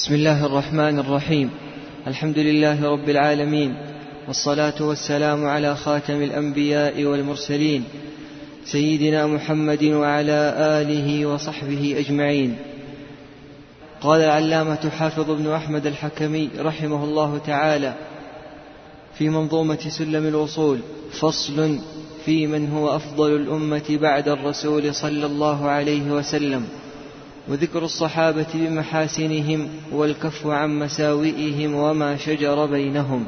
بسم 0.00 0.14
الله 0.14 0.46
الرحمن 0.46 0.98
الرحيم. 0.98 1.50
الحمد 2.06 2.38
لله 2.38 2.90
رب 2.92 3.08
العالمين 3.08 3.74
والصلاة 4.28 4.74
والسلام 4.80 5.46
على 5.46 5.76
خاتم 5.76 6.22
الأنبياء 6.22 7.04
والمرسلين 7.04 7.84
سيدنا 8.64 9.26
محمد 9.26 9.84
وعلى 9.84 10.54
آله 10.80 11.26
وصحبه 11.26 11.94
أجمعين. 11.98 12.56
قال 14.00 14.20
العلامة 14.20 14.90
حافظ 14.98 15.30
بن 15.30 15.50
أحمد 15.50 15.86
الحكمي 15.86 16.48
رحمه 16.58 17.04
الله 17.04 17.38
تعالى 17.46 17.94
في 19.18 19.28
منظومة 19.28 19.88
سلم 19.98 20.26
الوصول 20.26 20.78
فصل 21.20 21.78
في 22.24 22.46
من 22.46 22.70
هو 22.70 22.96
أفضل 22.96 23.36
الأمة 23.36 23.88
بعد 23.90 24.28
الرسول 24.28 24.94
صلى 24.94 25.26
الله 25.26 25.68
عليه 25.68 26.10
وسلم. 26.10 26.64
وذكر 27.48 27.84
الصحابة 27.84 28.46
بمحاسنهم 28.54 29.68
والكف 29.92 30.46
عن 30.46 30.78
مساوئهم 30.78 31.74
وما 31.74 32.16
شجر 32.16 32.66
بينهم. 32.66 33.26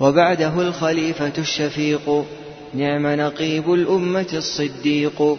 وبعده 0.00 0.60
الخليفة 0.60 1.32
الشفيق 1.38 2.24
نعم 2.74 3.06
نقيب 3.06 3.72
الأمة 3.72 4.26
الصديق. 4.32 5.38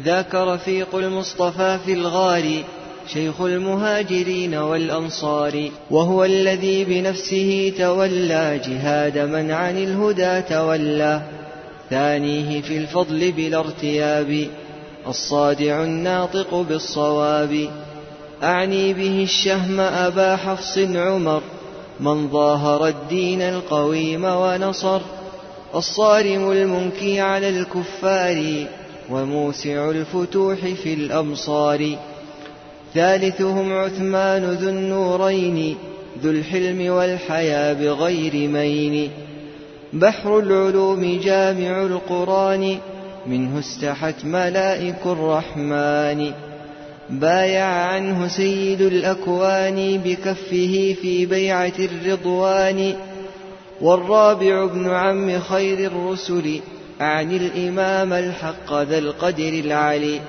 ذاك 0.00 0.34
رفيق 0.34 0.94
المصطفى 0.94 1.78
في 1.84 1.92
الغار 1.92 2.64
شيخ 3.12 3.40
المهاجرين 3.40 4.54
والأنصار. 4.54 5.70
وهو 5.90 6.24
الذي 6.24 6.84
بنفسه 6.84 7.72
تولى 7.78 8.60
جهاد 8.66 9.18
من 9.18 9.50
عن 9.50 9.76
الهدى 9.76 10.42
تولى. 10.42 11.22
ثانية 11.90 12.60
في 12.60 12.76
الفضل 12.78 13.32
بلا 13.32 13.58
ارتياب. 13.58 14.48
الصادع 15.08 15.84
الناطق 15.84 16.54
بالصواب. 16.54 17.68
أعني 18.42 18.92
به 18.92 19.22
الشهم 19.22 19.80
أبا 19.80 20.36
حفص 20.36 20.78
عمر 20.78 21.42
من 22.00 22.28
ظاهر 22.28 22.86
الدين 22.86 23.42
القويم 23.42 24.24
ونصر. 24.24 25.00
الصارم 25.74 26.50
المنكي 26.50 27.20
على 27.20 27.48
الكفار 27.48 28.66
وموسع 29.10 29.90
الفتوح 29.90 30.58
في 30.58 30.94
الأمصار. 30.94 31.96
ثالثهم 32.94 33.72
عثمان 33.72 34.44
ذو 34.44 34.68
النورين 34.68 35.76
ذو 36.22 36.30
الحلم 36.30 36.92
والحيا 36.92 37.72
بغير 37.72 38.48
مين. 38.48 39.10
بحر 39.92 40.38
العلوم 40.38 41.20
جامع 41.24 41.82
القرآن 41.82 42.78
منه 43.26 43.58
استحت 43.58 44.24
ملائك 44.24 45.06
الرحمن. 45.06 46.32
بايع 47.10 47.64
عنه 47.64 48.28
سيد 48.28 48.80
الأكوان 48.80 50.00
بكفه 50.04 50.96
في 51.02 51.26
بيعة 51.26 51.72
الرضوان. 51.78 52.94
والرابع 53.80 54.64
ابن 54.64 54.90
عم 54.90 55.40
خير 55.40 55.78
الرسل 55.78 56.60
أعني 57.00 57.36
الإمام 57.36 58.12
الحق 58.12 58.72
ذا 58.72 58.98
القدر 58.98 59.48
العلي. 59.48 60.20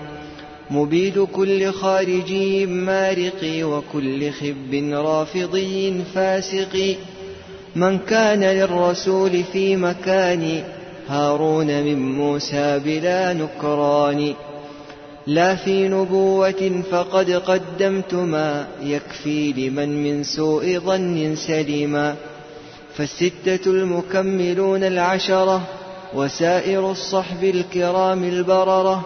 مبيد 0.71 1.19
كل 1.19 1.71
خارجي 1.71 2.65
مارق 2.65 3.41
وكل 3.43 4.31
خب 4.31 4.73
رافضي 4.93 6.03
فاسق. 6.15 6.97
من 7.75 7.97
كان 7.97 8.43
للرسول 8.43 9.43
في 9.43 9.75
مكان 9.75 10.63
هارون 11.09 11.83
من 11.83 12.11
موسى 12.11 12.79
بلا 12.79 13.33
نكران 13.33 14.33
لا 15.27 15.55
في 15.55 15.87
نبوة 15.87 16.81
فقد 16.91 17.31
قدمت 17.31 18.13
ما 18.13 18.67
يكفي 18.83 19.53
لمن 19.53 20.03
من 20.03 20.23
سوء 20.23 20.79
ظن 20.79 21.35
سلما 21.35 22.15
فالستة 22.95 23.71
المكملون 23.71 24.83
العشرة 24.83 25.61
وسائر 26.13 26.91
الصحب 26.91 27.43
الكرام 27.43 28.23
البررة 28.23 29.05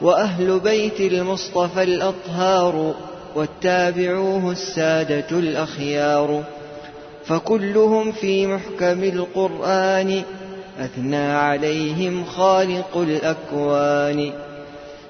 وأهل 0.00 0.60
بيت 0.60 1.00
المصطفى 1.00 1.82
الأطهار 1.82 2.94
والتابعوه 3.36 4.52
السادة 4.52 5.38
الأخيار 5.38 6.44
فكلهم 7.24 8.12
في 8.12 8.46
محكم 8.46 9.04
القرآن 9.04 10.22
أثنى 10.80 11.32
عليهم 11.32 12.24
خالق 12.24 12.96
الأكوان 12.96 14.32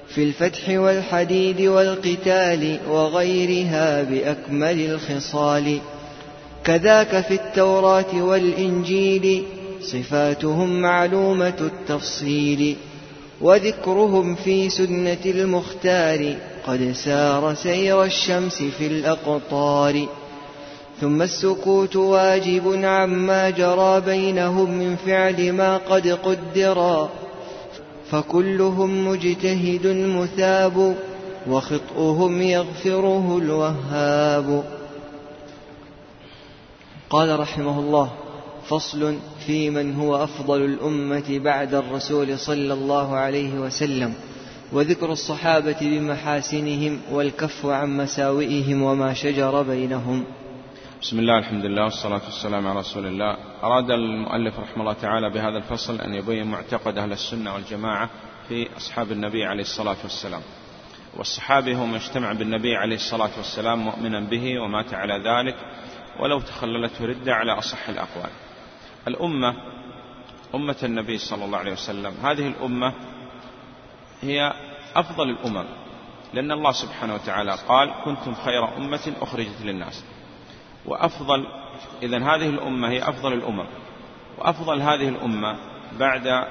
في 0.07 0.23
الفتح 0.23 0.69
والحديد 0.69 1.61
والقتال 1.61 2.79
وغيرها 2.89 4.03
بأكمل 4.03 4.79
الخصال. 4.91 5.79
كذاك 6.63 7.21
في 7.21 7.33
التوراة 7.33 8.23
والإنجيل 8.23 9.43
صفاتهم 9.81 10.81
معلومة 10.81 11.53
التفصيل 11.61 12.75
وذكرهم 13.41 14.35
في 14.35 14.69
سنة 14.69 15.17
المختار 15.25 16.35
قد 16.67 16.91
سار 16.91 17.53
سير 17.53 18.03
الشمس 18.03 18.63
في 18.77 18.87
الأقطار. 18.87 20.07
ثم 21.01 21.21
السكوت 21.21 21.95
واجب 21.95 22.85
عما 22.85 23.49
جرى 23.49 24.01
بينهم 24.01 24.71
من 24.71 24.95
فعل 24.95 25.53
ما 25.53 25.77
قد 25.77 26.07
قدرا 26.07 27.09
فكلهم 28.11 29.07
مجتهد 29.07 29.87
مثاب 29.87 30.95
وخطئهم 31.49 32.41
يغفره 32.41 33.37
الوهاب. 33.37 34.63
قال 37.09 37.39
رحمه 37.39 37.79
الله 37.79 38.11
فصل 38.67 39.15
في 39.45 39.69
من 39.69 39.95
هو 39.95 40.23
أفضل 40.23 40.65
الأمة 40.65 41.39
بعد 41.39 41.73
الرسول 41.73 42.39
صلى 42.39 42.73
الله 42.73 43.15
عليه 43.15 43.53
وسلم 43.53 44.13
وذكر 44.73 45.11
الصحابة 45.11 45.77
بمحاسنهم 45.81 46.99
والكف 47.11 47.65
عن 47.65 47.97
مساوئهم 47.97 48.81
وما 48.81 49.13
شجر 49.13 49.61
بينهم. 49.61 50.23
بسم 51.01 51.19
الله 51.19 51.37
الحمد 51.37 51.65
لله 51.65 51.83
والصلاة 51.83 52.21
والسلام 52.25 52.67
على 52.67 52.79
رسول 52.79 53.05
الله. 53.05 53.37
أراد 53.63 53.91
المؤلف 53.91 54.59
رحمه 54.59 54.81
الله 54.81 54.93
تعالى 54.93 55.29
بهذا 55.29 55.57
الفصل 55.57 56.01
أن 56.01 56.13
يبين 56.13 56.47
معتقد 56.47 56.97
أهل 56.97 57.11
السنة 57.11 57.53
والجماعة 57.53 58.09
في 58.47 58.77
أصحاب 58.77 59.11
النبي 59.11 59.45
عليه 59.45 59.61
الصلاة 59.61 59.95
والسلام. 60.03 60.41
والصحابي 61.17 61.75
هو 61.75 61.85
من 61.85 61.95
اجتمع 61.95 62.33
بالنبي 62.33 62.75
عليه 62.75 62.95
الصلاة 62.95 63.29
والسلام 63.37 63.79
مؤمنا 63.79 64.19
به 64.19 64.59
ومات 64.59 64.93
على 64.93 65.13
ذلك 65.13 65.55
ولو 66.19 66.39
تخللته 66.39 67.05
ردة 67.05 67.33
على 67.33 67.51
أصح 67.51 67.89
الأقوال. 67.89 68.29
الأمة 69.07 69.55
أمة 70.55 70.77
النبي 70.83 71.17
صلى 71.17 71.45
الله 71.45 71.57
عليه 71.57 71.71
وسلم. 71.71 72.13
هذه 72.23 72.47
الأمة 72.47 72.93
هي 74.21 74.53
أفضل 74.95 75.29
الأمم 75.29 75.65
لأن 76.33 76.51
الله 76.51 76.71
سبحانه 76.71 77.13
وتعالى 77.13 77.55
قال 77.67 77.93
كنتم 78.05 78.33
خير 78.33 78.77
أمة 78.77 79.13
أخرجت 79.21 79.61
للناس. 79.63 80.03
وأفضل 80.85 81.47
إذا 82.03 82.17
هذه 82.17 82.49
الأمة 82.49 82.89
هي 82.89 83.09
أفضل 83.09 83.33
الأمم. 83.33 83.65
وأفضل 84.37 84.81
هذه 84.81 85.09
الأمة 85.09 85.57
بعد 85.99 86.47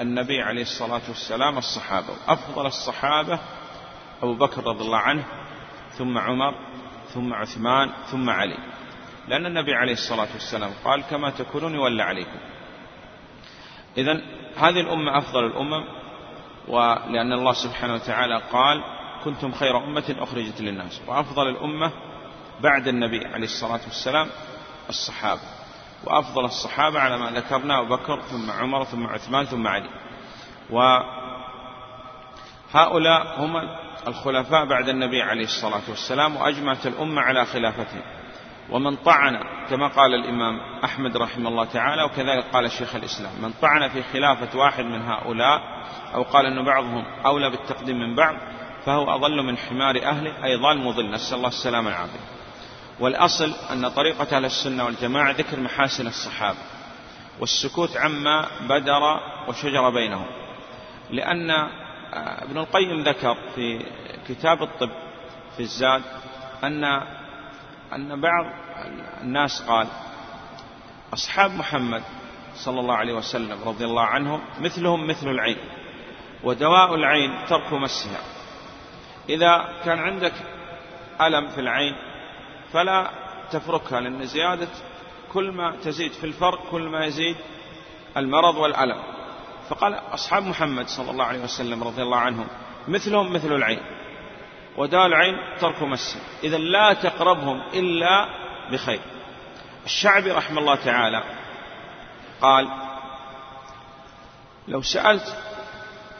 النبي 0.00 0.42
عليه 0.42 0.62
الصلاة 0.62 1.02
والسلام 1.08 1.58
الصحابة. 1.58 2.08
أفضل 2.28 2.66
الصحابة 2.66 3.38
أبو 4.22 4.34
بكر 4.34 4.66
رضي 4.66 4.84
الله 4.84 4.98
عنه 4.98 5.24
ثم 5.90 6.18
عمر 6.18 6.54
ثم 7.14 7.34
عثمان 7.34 7.90
ثم 8.10 8.30
علي. 8.30 8.58
لأن 9.28 9.46
النبي 9.46 9.74
عليه 9.74 9.92
الصلاة 9.92 10.28
والسلام 10.34 10.70
قال 10.84 11.02
كما 11.02 11.30
تكونون 11.30 11.74
يولى 11.74 12.02
عليكم. 12.02 12.38
إذا 13.98 14.20
هذه 14.56 14.80
الأمة 14.80 15.18
أفضل 15.18 15.46
الأمم 15.46 15.84
ولأن 16.68 17.32
الله 17.32 17.52
سبحانه 17.52 17.94
وتعالى 17.94 18.42
قال 18.52 18.84
كنتم 19.24 19.52
خير 19.52 19.84
أمة 19.84 20.16
أخرجت 20.18 20.60
للناس. 20.60 21.02
وأفضل 21.06 21.48
الأمة 21.48 21.92
بعد 22.62 22.88
النبي 22.88 23.26
عليه 23.26 23.44
الصلاة 23.44 23.80
والسلام 23.86 24.28
الصحابة. 24.88 25.40
وأفضل 26.04 26.44
الصحابة 26.44 27.00
على 27.00 27.18
ما 27.18 27.30
ذكرنا 27.30 27.80
أبو 27.80 27.96
بكر 27.96 28.20
ثم 28.20 28.50
عمر 28.50 28.84
ثم 28.84 29.06
عثمان 29.06 29.44
ثم 29.44 29.66
علي. 29.66 29.90
وهؤلاء 32.74 33.40
هم 33.40 33.56
الخلفاء 34.06 34.64
بعد 34.64 34.88
النبي 34.88 35.22
عليه 35.22 35.44
الصلاة 35.44 35.82
والسلام 35.88 36.36
وأجمعت 36.36 36.86
الأمة 36.86 37.22
على 37.22 37.44
خلافتهم. 37.44 38.02
ومن 38.70 38.96
طعن 38.96 39.38
كما 39.70 39.88
قال 39.88 40.14
الإمام 40.14 40.60
أحمد 40.84 41.16
رحمه 41.16 41.48
الله 41.48 41.64
تعالى 41.64 42.02
وكذلك 42.02 42.44
قال 42.52 42.70
شيخ 42.70 42.94
الإسلام 42.94 43.32
من 43.42 43.52
طعن 43.62 43.88
في 43.88 44.02
خلافة 44.02 44.58
واحد 44.58 44.84
من 44.84 45.02
هؤلاء 45.02 45.60
أو 46.14 46.22
قال 46.22 46.46
أن 46.46 46.64
بعضهم 46.64 47.04
أولى 47.26 47.50
بالتقديم 47.50 47.96
من 47.98 48.14
بعض 48.14 48.36
فهو 48.86 49.14
أضل 49.14 49.42
من 49.42 49.56
حمار 49.58 50.02
أهله 50.02 50.44
أي 50.44 50.56
ضال 50.56 50.78
مضل. 50.78 51.10
نسأل 51.10 51.36
الله 51.36 51.48
السلامة 51.48 51.86
والعافية. 51.86 52.41
والأصل 53.02 53.52
أن 53.72 53.88
طريقة 53.88 54.36
أهل 54.36 54.44
السنة 54.44 54.84
والجماعة 54.84 55.32
ذكر 55.32 55.60
محاسن 55.60 56.06
الصحابة 56.06 56.58
والسكوت 57.40 57.96
عما 57.96 58.46
بدر 58.68 59.20
وشجر 59.48 59.90
بينهم. 59.90 60.26
لأن 61.10 61.50
ابن 62.14 62.58
القيم 62.58 63.02
ذكر 63.02 63.36
في 63.54 63.86
كتاب 64.28 64.62
الطب 64.62 64.90
في 65.56 65.60
الزاد 65.60 66.02
أن 66.64 66.84
أن 67.92 68.20
بعض 68.20 68.46
الناس 69.20 69.62
قال 69.62 69.86
أصحاب 71.14 71.50
محمد 71.50 72.02
صلى 72.54 72.80
الله 72.80 72.94
عليه 72.94 73.14
وسلم 73.14 73.58
رضي 73.66 73.84
الله 73.84 74.02
عنهم 74.02 74.40
مثلهم 74.60 75.06
مثل 75.06 75.28
العين 75.28 75.58
ودواء 76.44 76.94
العين 76.94 77.46
ترك 77.48 77.72
مسها. 77.72 78.20
إذا 79.28 79.80
كان 79.84 79.98
عندك 79.98 80.32
ألم 81.20 81.48
في 81.48 81.60
العين 81.60 82.11
فلا 82.72 83.10
تفركها 83.50 84.00
لأن 84.00 84.26
زيادة 84.26 84.68
كل 85.32 85.52
ما 85.52 85.76
تزيد 85.84 86.12
في 86.12 86.24
الفرق 86.24 86.70
كل 86.70 86.82
ما 86.82 87.04
يزيد 87.04 87.36
المرض 88.16 88.56
والألم. 88.56 89.02
فقال 89.68 89.94
أصحاب 89.94 90.42
محمد 90.42 90.88
صلى 90.88 91.10
الله 91.10 91.24
عليه 91.24 91.42
وسلم 91.44 91.84
رضي 91.84 92.02
الله 92.02 92.18
عنهم 92.18 92.46
مثلهم 92.88 93.32
مثل 93.32 93.52
العين 93.52 93.80
وداء 94.76 95.06
العين 95.06 95.34
ترك 95.60 95.82
مسه 95.82 96.20
إذا 96.44 96.58
لا 96.58 96.92
تقربهم 96.92 97.62
إلا 97.74 98.28
بخير. 98.72 99.00
الشعبي 99.84 100.30
رحمه 100.30 100.60
الله 100.60 100.74
تعالى 100.74 101.22
قال 102.40 102.68
لو 104.68 104.82
سألت 104.82 105.36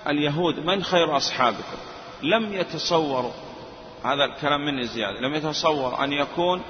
اليهود 0.08 0.66
من 0.66 0.82
خير 0.84 1.16
أصحابكم 1.16 1.78
لم 2.22 2.52
يتصوروا 2.52 3.32
هذا 4.04 4.24
الكلام 4.24 4.64
مني 4.64 4.86
زيادة. 4.86 5.20
لم 5.20 5.34
يتصور 5.34 6.04
أن 6.04 6.12
يكون 6.12 6.62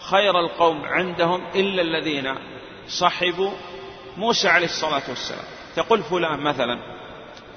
خير 0.00 0.40
القوم 0.40 0.84
عندهم 0.84 1.46
إلا 1.54 1.82
الذين 1.82 2.34
صحبوا 2.88 3.50
موسى 4.16 4.48
عليه 4.48 4.66
الصلاة 4.66 5.02
والسلام. 5.08 5.44
تقول 5.76 6.02
فلان 6.02 6.40
مثلا 6.40 6.78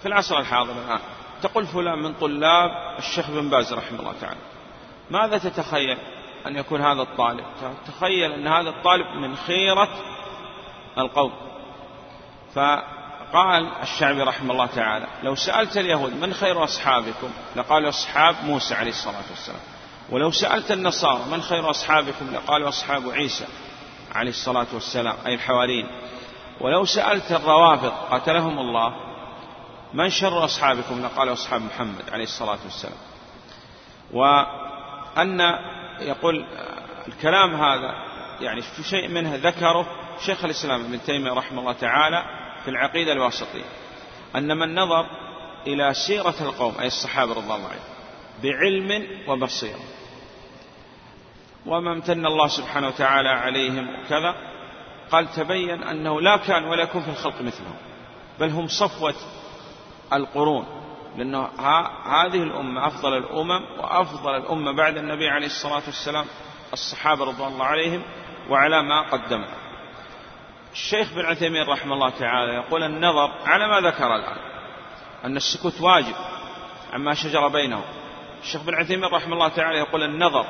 في 0.01 0.05
العصر 0.07 0.39
الحاضر 0.39 0.71
الآن 0.71 0.99
تقول 1.41 1.65
فلان 1.65 1.99
من 1.99 2.13
طلاب 2.13 2.71
الشيخ 2.99 3.31
بن 3.31 3.49
باز 3.49 3.73
رحمه 3.73 3.99
الله 3.99 4.13
تعالى. 4.21 4.39
ماذا 5.11 5.37
تتخيل 5.37 5.97
أن 6.47 6.55
يكون 6.55 6.81
هذا 6.81 7.01
الطالب؟ 7.01 7.45
تخيل 7.87 8.31
أن 8.31 8.47
هذا 8.47 8.69
الطالب 8.69 9.07
من 9.07 9.35
خيرة 9.35 9.89
القوم. 10.97 11.31
فقال 13.33 13.81
الشعبي 13.81 14.21
رحمه 14.21 14.51
الله 14.51 14.65
تعالى 14.65 15.07
لو 15.23 15.35
سألت 15.35 15.77
اليهود 15.77 16.13
من 16.13 16.33
خير 16.33 16.63
أصحابكم؟ 16.63 17.29
لقالوا 17.55 17.89
أصحاب 17.89 18.35
موسى 18.43 18.75
عليه 18.75 18.89
الصلاة 18.91 19.23
والسلام. 19.29 19.59
ولو 20.09 20.31
سألت 20.31 20.71
النصارى 20.71 21.21
من 21.31 21.41
خير 21.41 21.69
أصحابكم؟ 21.69 22.33
لقالوا 22.33 22.69
أصحاب 22.69 23.09
عيسى 23.09 23.45
عليه 24.15 24.29
الصلاة 24.29 24.67
والسلام 24.73 25.15
أي 25.25 25.33
الحواريين. 25.33 25.87
ولو 26.61 26.85
سألت 26.85 27.31
الروافض 27.31 27.91
قتلهم 28.11 28.59
الله 28.59 28.93
من 29.93 30.09
شر 30.09 30.45
أصحابكم؟ 30.45 31.05
لقالوا 31.05 31.33
أصحاب 31.33 31.61
محمد 31.61 32.09
عليه 32.11 32.23
الصلاة 32.23 32.59
والسلام. 32.63 32.97
وأن 34.13 35.39
يقول 35.99 36.45
الكلام 37.07 37.55
هذا 37.55 37.93
يعني 38.41 38.61
في 38.61 38.83
شيء 38.83 39.07
منه 39.07 39.35
ذكره 39.35 39.87
شيخ 40.25 40.45
الإسلام 40.45 40.81
ابن 40.85 41.01
تيمية 41.01 41.31
رحمه 41.31 41.61
الله 41.61 41.73
تعالى 41.73 42.44
في 42.65 42.71
العقيدة 42.71 43.11
الواسطية 43.11 43.65
أن 44.35 44.57
من 44.57 44.75
نظر 44.75 45.05
إلى 45.67 45.93
سيرة 45.93 46.35
القوم 46.41 46.75
أي 46.79 46.87
الصحابة 46.87 47.31
رضي 47.31 47.43
الله 47.43 47.55
عنهم 47.55 47.95
بعلم 48.43 49.07
وبصيرة. 49.27 49.79
وما 51.65 51.91
امتن 51.91 52.25
الله 52.25 52.47
سبحانه 52.47 52.87
وتعالى 52.87 53.29
عليهم 53.29 54.03
كذا 54.09 54.35
قال 55.11 55.31
تبين 55.31 55.83
أنه 55.83 56.21
لا 56.21 56.37
كان 56.37 56.65
ولا 56.65 56.83
يكون 56.83 57.01
في 57.01 57.09
الخلق 57.09 57.41
مثلهم 57.41 57.75
بل 58.39 58.49
هم 58.49 58.67
صفوة 58.67 59.15
القرون 60.13 60.65
لأنه 61.17 61.49
هذه 62.05 62.43
الأمة 62.43 62.87
أفضل 62.87 63.17
الأمم 63.17 63.65
وأفضل 63.79 64.35
الأمة 64.35 64.71
بعد 64.71 64.97
النبي 64.97 65.29
عليه 65.29 65.45
الصلاة 65.45 65.83
والسلام 65.85 66.25
الصحابة 66.73 67.25
رضوان 67.25 67.53
الله 67.53 67.65
عليهم 67.65 68.03
وعلى 68.49 68.83
ما 68.83 69.01
قدموا. 69.01 69.47
الشيخ 70.75 71.13
بن 71.13 71.25
عثيمين 71.25 71.63
رحمه 71.63 71.93
الله 71.93 72.09
تعالى 72.09 72.53
يقول 72.53 72.83
النظر 72.83 73.31
على 73.45 73.67
ما 73.67 73.89
ذكر 73.89 74.15
الآن 74.15 74.37
أن 75.25 75.37
السكوت 75.37 75.81
واجب 75.81 76.15
عما 76.93 77.13
شجر 77.13 77.47
بينهم. 77.47 77.83
الشيخ 78.41 78.61
بن 78.61 78.75
عثيمين 78.75 79.05
رحمه 79.05 79.33
الله 79.33 79.47
تعالى 79.47 79.77
يقول 79.77 80.03
النظر 80.03 80.45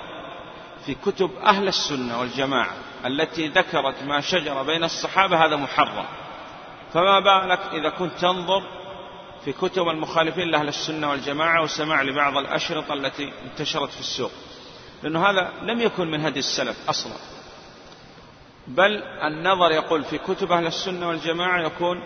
في 0.86 0.96
كتب 0.96 1.32
أهل 1.46 1.68
السنة 1.68 2.20
والجماعة 2.20 2.74
التي 3.06 3.48
ذكرت 3.48 4.04
ما 4.04 4.22
شجر 4.22 4.64
بين 4.64 4.84
الصحابة 4.84 5.46
هذا 5.46 5.56
محرم. 5.56 6.06
فما 6.94 7.20
بالك 7.20 7.60
إذا 7.74 7.90
كنت 7.90 8.14
تنظر 8.20 8.64
في 9.46 9.54
كتب 9.54 9.88
المخالفين 9.88 10.48
لأهل 10.48 10.68
السنة 10.68 11.10
والجماعة 11.10 11.64
وسماع 11.64 12.02
لبعض 12.02 12.38
الأشرطة 12.38 12.94
التي 12.94 13.34
انتشرت 13.46 13.90
في 13.90 14.00
السوق؟ 14.00 14.32
لأنه 15.04 15.30
هذا 15.30 15.54
لم 15.62 15.82
يكن 15.82 16.12
من 16.12 16.26
هدي 16.26 16.40
السلف 16.40 16.90
أصلا. 16.90 17.35
بل 18.68 19.04
النظر 19.04 19.72
يقول 19.72 20.04
في 20.04 20.18
كتب 20.18 20.52
أهل 20.52 20.68
السنة 20.68 21.08
والجماعة 21.08 21.62
يكون 21.62 22.04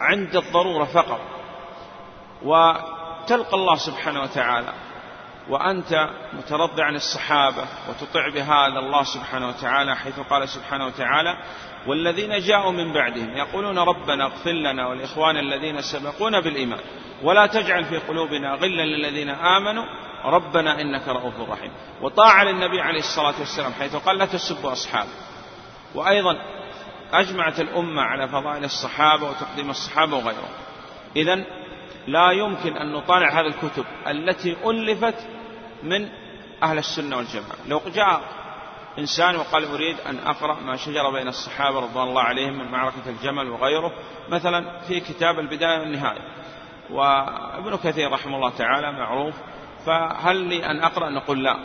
عند 0.00 0.36
الضرورة 0.36 0.84
فقط. 0.84 1.20
وتلقى 2.42 3.54
الله 3.54 3.76
سبحانه 3.76 4.22
وتعالى. 4.22 4.72
وأنت 5.48 6.08
مترضع 6.32 6.84
عن 6.84 6.94
الصحابة 6.94 7.64
وتطع 7.88 8.28
بهذا 8.28 8.78
الله 8.78 9.02
سبحانه 9.02 9.48
وتعالى 9.48 9.96
حيث 9.96 10.20
قال 10.20 10.48
سبحانه 10.48 10.86
وتعالى 10.86 11.36
والذين 11.86 12.38
جاءوا 12.38 12.72
من 12.72 12.92
بعدهم 12.92 13.36
يقولون 13.36 13.78
ربنا 13.78 14.24
اغفر 14.24 14.50
لنا 14.50 14.86
والإخوان 14.86 15.36
الذين 15.36 15.80
سبقونا 15.80 16.40
بالإيمان 16.40 16.80
ولا 17.22 17.46
تجعل 17.46 17.84
في 17.84 17.98
قلوبنا 17.98 18.54
غلا 18.54 18.82
للذين 18.82 19.30
آمنوا 19.30 19.84
ربنا 20.26 20.80
إنك 20.80 21.08
رؤوف 21.08 21.50
رحيم. 21.50 21.70
وطاعة 22.02 22.44
للنبي 22.44 22.80
عليه 22.80 22.98
الصلاة 22.98 23.34
والسلام 23.38 23.72
حيث 23.72 23.96
قال 23.96 24.18
لا 24.18 24.26
تسبوا 24.26 24.72
أصحابه. 24.72 25.10
وأيضا 25.94 26.36
أجمعت 27.12 27.60
الأمة 27.60 28.02
على 28.02 28.28
فضائل 28.28 28.64
الصحابة 28.64 29.28
وتقديم 29.28 29.70
الصحابة 29.70 30.16
وغيرهم. 30.16 30.54
إذا 31.16 31.44
لا 32.06 32.30
يمكن 32.30 32.76
أن 32.76 32.92
نطالع 32.92 33.40
هذه 33.40 33.46
الكتب 33.46 33.84
التي 34.06 34.56
ألفت 34.64 35.26
من 35.82 36.08
أهل 36.62 36.78
السنة 36.78 37.16
والجماعة. 37.16 37.56
لو 37.68 37.80
جاء 37.94 38.20
إنسان 38.98 39.36
وقال 39.36 39.64
أريد 39.64 40.00
أن 40.00 40.18
أقرأ 40.18 40.60
ما 40.60 40.76
شجر 40.76 41.10
بين 41.10 41.28
الصحابة 41.28 41.80
رضوان 41.80 42.08
الله 42.08 42.22
عليهم 42.22 42.58
من 42.58 42.70
معركة 42.70 43.02
الجمل 43.06 43.50
وغيره 43.50 43.92
مثلا 44.28 44.80
في 44.80 45.00
كتاب 45.00 45.38
البداية 45.38 45.80
والنهاية. 45.80 46.20
وابن 46.90 47.76
كثير 47.76 48.12
رحمه 48.12 48.36
الله 48.36 48.50
تعالى 48.50 48.92
معروف 48.92 49.34
فهل 49.86 50.36
لي 50.36 50.66
أن 50.66 50.82
أقرأ؟ 50.82 51.10
نقول 51.10 51.44
لا. 51.44 51.56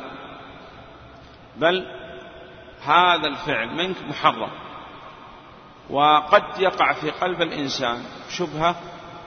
بل 1.55 1.85
هذا 2.85 3.27
الفعل 3.27 3.67
منك 3.67 3.95
محرم. 4.09 4.49
وقد 5.89 6.43
يقع 6.59 6.93
في 6.93 7.11
قلب 7.11 7.41
الإنسان 7.41 8.03
شبهة 8.29 8.75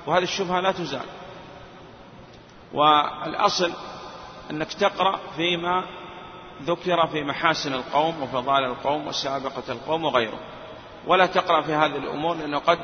وهذه 0.06 0.22
الشبهة 0.22 0.60
لا 0.60 0.72
تزال. 0.72 1.06
والأصل 2.72 3.72
أنك 4.50 4.72
تقرأ 4.72 5.20
فيما 5.36 5.84
ذكر 6.62 7.06
في 7.06 7.24
محاسن 7.24 7.74
القوم 7.74 8.22
وفضائل 8.22 8.64
القوم 8.64 9.06
وسابقة 9.06 9.72
القوم 9.72 10.04
وغيره. 10.04 10.38
ولا 11.06 11.26
تقرأ 11.26 11.62
في 11.62 11.72
هذه 11.72 11.96
الأمور 11.96 12.36
لأنه 12.36 12.58
قد 12.58 12.78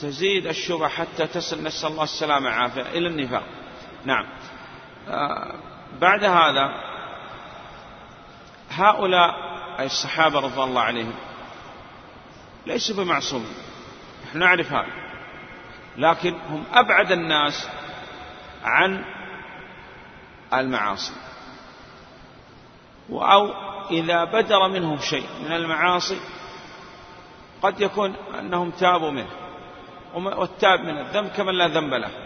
تزيد 0.00 0.46
الشبهة 0.46 0.88
حتى 0.88 1.26
تصل 1.26 1.62
نسأل 1.62 1.90
الله 1.90 2.02
السلامة 2.02 2.50
عافية 2.50 2.82
إلى 2.82 3.08
النفاق. 3.08 3.42
نعم. 4.04 4.26
بعد 6.00 6.24
هذا 6.24 6.70
هؤلاء 8.70 9.34
أي 9.78 9.86
الصحابة 9.86 10.40
رضي 10.40 10.62
الله 10.62 10.80
عليهم 10.80 11.14
ليسوا 12.66 12.96
بمعصومين 12.96 13.54
نحن 14.26 14.38
نعرف 14.38 14.72
هذا. 14.72 14.92
لكن 15.96 16.34
هم 16.50 16.64
أبعد 16.72 17.12
الناس 17.12 17.68
عن 18.64 19.04
المعاصي. 20.54 21.12
أو 23.10 23.50
إذا 23.90 24.24
بدر 24.24 24.68
منهم 24.68 24.98
شيء 24.98 25.28
من 25.44 25.52
المعاصي 25.52 26.20
قد 27.62 27.80
يكون 27.80 28.14
أنهم 28.38 28.70
تابوا 28.70 29.10
منه. 29.10 29.30
والتاب 30.14 30.80
من 30.80 30.98
الذنب 30.98 31.28
كمن 31.28 31.54
لا 31.54 31.68
ذنب 31.68 31.94
له. 31.94 32.25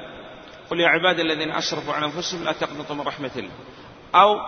قل 0.71 0.81
يا 0.81 0.89
عبادي 0.89 1.23
الذين 1.23 1.51
أسرفوا 1.51 1.95
على 1.95 2.07
أنفسهم 2.07 2.45
لا 2.45 2.53
تقنطوا 2.53 2.97
من 2.97 3.01
رحمة 3.01 3.31
الله. 3.37 3.51
أو 4.15 4.41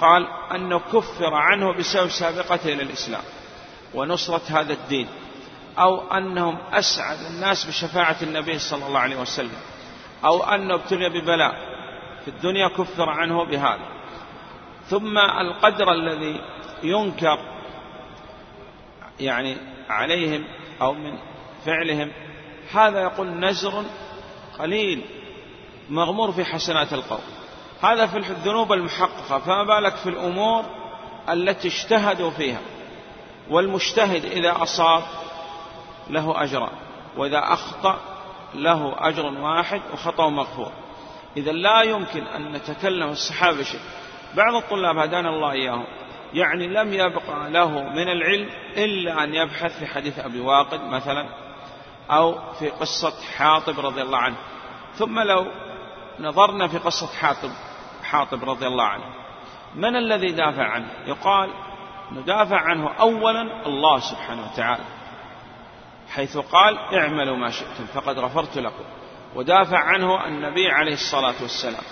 قال 0.00 0.26
أنه 0.54 0.78
كفر 0.78 1.34
عنه 1.34 1.72
بسبب 1.72 2.08
سابقته 2.08 2.72
إلى 2.72 2.82
الإسلام 2.82 3.22
ونصرة 3.94 4.42
هذا 4.48 4.72
الدين. 4.72 5.08
أو 5.78 6.12
أنهم 6.12 6.58
أسعد 6.72 7.18
الناس 7.30 7.64
بشفاعة 7.64 8.16
النبي 8.22 8.58
صلى 8.58 8.86
الله 8.86 9.00
عليه 9.00 9.16
وسلم. 9.16 9.60
أو 10.24 10.42
أنه 10.42 10.74
ابتلي 10.74 11.08
ببلاء. 11.08 11.54
في 12.24 12.28
الدنيا 12.28 12.68
كفر 12.68 13.08
عنه 13.08 13.44
بهذا. 13.44 13.88
ثم 14.86 15.18
القدر 15.18 15.92
الذي 15.92 16.40
ينكر 16.82 17.38
يعني 19.20 19.56
عليهم 19.88 20.44
أو 20.82 20.92
من 20.92 21.18
فعلهم. 21.66 22.12
هذا 22.72 23.02
يقول 23.02 23.26
نزر 23.26 23.84
قليل 24.58 25.02
مغمور 25.90 26.32
في 26.32 26.44
حسنات 26.44 26.92
القوم 26.92 27.20
هذا 27.82 28.06
في 28.06 28.16
الذنوب 28.16 28.72
المحققة 28.72 29.38
فما 29.38 29.64
بالك 29.64 29.96
في 29.96 30.08
الأمور 30.08 30.64
التي 31.28 31.68
اجتهدوا 31.68 32.30
فيها؟ 32.30 32.60
والمجتهد 33.50 34.24
إذا 34.24 34.62
أصاب 34.62 35.02
له 36.10 36.42
أجران 36.42 36.72
وإذا 37.16 37.38
أخطأ 37.38 38.00
له 38.54 38.94
أجر 38.98 39.26
واحد 39.26 39.80
وخطأ 39.92 40.28
مغفور. 40.28 40.72
إذا 41.36 41.52
لا 41.52 41.82
يمكن 41.82 42.22
أن 42.22 42.52
نتكلم 42.52 43.08
الصحابة 43.08 43.62
شيء 43.62 43.80
بعض 44.36 44.54
الطلاب 44.54 44.98
هدانا 44.98 45.28
الله 45.28 45.52
إياهم. 45.52 45.86
يعني 46.34 46.66
لم 46.66 46.92
يبقى 46.92 47.50
له 47.50 47.68
من 47.68 48.08
العلم 48.08 48.48
إلا 48.76 49.24
أن 49.24 49.34
يبحث 49.34 49.78
في 49.78 49.86
حديث 49.86 50.18
أبي 50.18 50.40
واقد 50.40 50.84
مثلا. 50.84 51.26
أو 52.10 52.52
في 52.52 52.68
قصة 52.68 53.12
حاطب 53.36 53.80
رضي 53.80 54.02
الله 54.02 54.18
عنه. 54.18 54.36
ثم 54.94 55.20
لو 55.20 55.46
نظرنا 56.20 56.68
في 56.68 56.78
قصة 56.78 57.06
حاطب 57.06 57.50
حاطب 58.04 58.50
رضي 58.50 58.66
الله 58.66 58.84
عنه 58.84 59.04
من 59.74 59.96
الذي 59.96 60.32
دافع 60.32 60.64
عنه؟ 60.64 60.88
يقال 61.06 61.50
ندافع 62.12 62.60
عنه 62.60 62.90
أولا 63.00 63.66
الله 63.66 63.98
سبحانه 63.98 64.50
وتعالى 64.52 64.84
حيث 66.10 66.36
قال 66.36 66.78
اعملوا 66.78 67.36
ما 67.36 67.50
شئتم 67.50 67.86
فقد 67.94 68.18
غفرت 68.18 68.58
لكم. 68.58 68.84
ودافع 69.34 69.78
عنه 69.78 70.26
النبي 70.26 70.70
عليه 70.70 70.92
الصلاة 70.92 71.34
والسلام. 71.42 71.82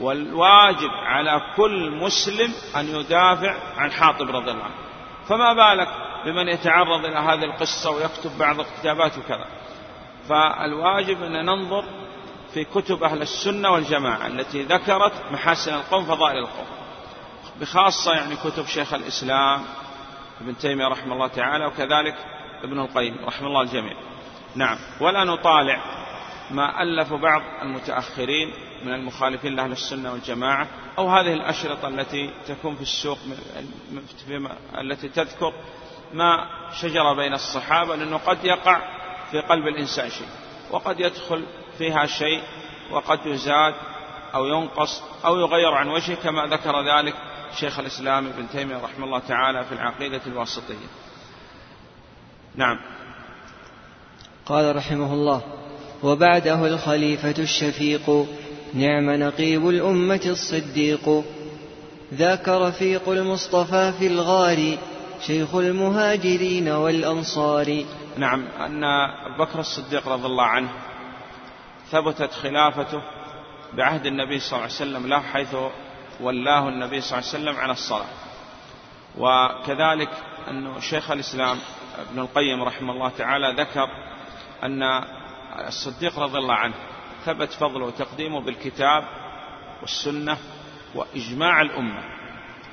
والواجب 0.00 0.90
على 0.90 1.40
كل 1.56 1.90
مسلم 1.90 2.54
أن 2.76 2.86
يدافع 2.86 3.54
عن 3.76 3.92
حاطب 3.92 4.30
رضي 4.30 4.50
الله 4.50 4.64
عنه. 4.64 4.74
فما 5.28 5.52
بالك؟ 5.52 5.88
بمن 6.24 6.48
يتعرض 6.48 7.04
إلى 7.04 7.18
هذه 7.18 7.44
القصة 7.44 7.90
ويكتب 7.90 8.38
بعض 8.38 8.60
الكتابات 8.60 9.18
وكذا. 9.18 9.46
فالواجب 10.28 11.22
أن 11.22 11.44
ننظر 11.44 11.84
في 12.54 12.64
كتب 12.64 13.02
أهل 13.02 13.22
السنة 13.22 13.70
والجماعة 13.70 14.26
التي 14.26 14.62
ذكرت 14.62 15.12
محاسن 15.32 15.74
القوم 15.74 16.04
فضائل 16.04 16.38
القوم. 16.38 16.66
بخاصة 17.60 18.12
يعني 18.12 18.36
كتب 18.36 18.66
شيخ 18.66 18.94
الإسلام 18.94 19.64
ابن 20.40 20.58
تيمية 20.58 20.88
رحمه 20.88 21.14
الله 21.14 21.26
تعالى 21.26 21.66
وكذلك 21.66 22.16
ابن 22.62 22.80
القيم 22.80 23.24
رحمه 23.24 23.46
الله 23.46 23.62
الجميع. 23.62 23.94
نعم 24.54 24.78
ولا 25.00 25.24
نطالع 25.24 25.98
ما 26.50 26.82
ألف 26.82 27.12
بعض 27.12 27.42
المتأخرين 27.62 28.52
من 28.84 28.94
المخالفين 28.94 29.56
لأهل 29.56 29.72
السنة 29.72 30.12
والجماعة 30.12 30.68
أو 30.98 31.08
هذه 31.08 31.32
الأشرطة 31.32 31.88
التي 31.88 32.30
تكون 32.46 32.74
في 32.76 32.82
السوق 32.82 33.18
التي 34.80 35.08
تذكر 35.08 35.52
ما 36.12 36.46
شجر 36.80 37.14
بين 37.14 37.34
الصحابة 37.34 37.96
لأنه 37.96 38.16
قد 38.16 38.44
يقع 38.44 38.80
في 39.30 39.40
قلب 39.40 39.66
الإنسان 39.66 40.10
شيء 40.10 40.28
وقد 40.70 41.00
يدخل 41.00 41.44
فيها 41.78 42.06
شيء 42.06 42.42
وقد 42.90 43.26
يزاد 43.26 43.74
أو 44.34 44.46
ينقص 44.46 45.02
أو 45.24 45.40
يغير 45.40 45.74
عن 45.74 45.88
وجهه 45.88 46.14
كما 46.14 46.46
ذكر 46.46 46.72
ذلك 46.80 47.14
شيخ 47.56 47.78
الإسلام 47.78 48.26
ابن 48.26 48.48
تيمية 48.48 48.76
رحمه 48.76 49.04
الله 49.04 49.18
تعالى 49.18 49.64
في 49.64 49.72
العقيدة 49.72 50.20
الواسطية. 50.26 50.74
نعم. 52.54 52.78
قال 54.46 54.76
رحمه 54.76 55.12
الله 55.12 55.42
وبعده 56.02 56.66
الخليفة 56.66 57.34
الشفيق 57.38 58.26
نعم 58.74 59.10
نقيب 59.10 59.68
الأمة 59.68 60.20
الصديق. 60.26 61.24
ذاك 62.14 62.48
رفيق 62.48 63.08
المصطفى 63.08 63.92
في 63.98 64.06
الغار 64.06 64.78
شيخ 65.20 65.54
المهاجرين 65.54 66.68
والأنصار. 66.68 67.84
نعم 68.16 68.46
أن 68.46 68.82
بكر 69.38 69.60
الصديق 69.60 70.08
رضي 70.08 70.26
الله 70.26 70.44
عنه 70.44 70.70
ثبتت 71.90 72.32
خلافته 72.32 73.02
بعهد 73.72 74.06
النبي 74.06 74.38
صلى 74.38 74.52
الله 74.52 74.62
عليه 74.62 74.74
وسلم 74.74 75.06
له 75.06 75.20
حيث 75.20 75.56
ولاه 76.20 76.68
النبي 76.68 77.00
صلى 77.00 77.18
الله 77.18 77.28
عليه 77.28 77.38
وسلم 77.38 77.56
على 77.56 77.72
الصلاة. 77.72 78.06
وكذلك 79.18 80.10
أن 80.48 80.80
شيخ 80.80 81.10
الإسلام 81.10 81.58
ابن 82.10 82.18
القيم 82.18 82.62
رحمه 82.62 82.92
الله 82.92 83.08
تعالى 83.08 83.54
ذكر 83.62 83.88
أن 84.62 84.82
الصديق 85.66 86.18
رضي 86.18 86.38
الله 86.38 86.54
عنه 86.54 86.74
ثبت 87.24 87.52
فضله 87.52 87.86
وتقديمه 87.86 88.40
بالكتاب 88.40 89.04
والسنة 89.82 90.38
وإجماع 90.94 91.62
الأمة. 91.62 92.17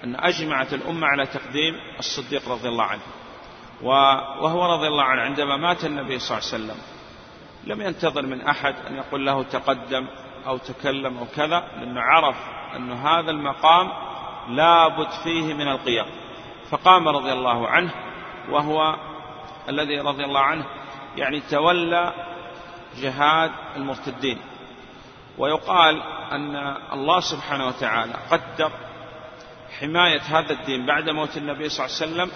أن 0.05 0.15
أجمعت 0.15 0.73
الأمة 0.73 1.07
على 1.07 1.25
تقديم 1.25 1.75
الصديق 1.99 2.49
رضي 2.49 2.69
الله 2.69 2.83
عنه. 2.83 3.01
وهو 3.81 4.73
رضي 4.73 4.87
الله 4.87 5.03
عنه 5.03 5.21
عندما 5.21 5.57
مات 5.57 5.85
النبي 5.85 6.19
صلى 6.19 6.37
الله 6.37 6.49
عليه 6.53 6.63
وسلم 6.63 6.77
لم 7.63 7.81
ينتظر 7.81 8.25
من 8.25 8.41
أحد 8.41 8.75
أن 8.87 8.95
يقول 8.95 9.25
له 9.25 9.43
تقدم 9.43 10.07
أو 10.47 10.57
تكلم 10.57 11.17
أو 11.17 11.25
كذا 11.35 11.59
لأنه 11.59 12.01
عرف 12.01 12.35
أن 12.75 12.91
هذا 12.91 13.31
المقام 13.31 13.91
لابد 14.49 15.09
فيه 15.23 15.53
من 15.53 15.67
القيام. 15.67 16.07
فقام 16.69 17.07
رضي 17.07 17.33
الله 17.33 17.67
عنه 17.67 17.93
وهو 18.49 18.95
الذي 19.69 19.99
رضي 19.99 20.25
الله 20.25 20.41
عنه 20.41 20.65
يعني 21.17 21.39
تولى 21.39 22.13
جهاد 23.01 23.51
المرتدين. 23.75 24.37
ويقال 25.37 26.01
أن 26.31 26.55
الله 26.93 27.19
سبحانه 27.19 27.67
وتعالى 27.67 28.13
قدر 28.31 28.71
حماية 29.79 30.21
هذا 30.21 30.53
الدين 30.53 30.85
بعد 30.85 31.09
موت 31.09 31.37
النبي 31.37 31.69
صلى 31.69 31.85
الله 31.85 31.97
عليه 32.01 32.11
وسلم 32.11 32.31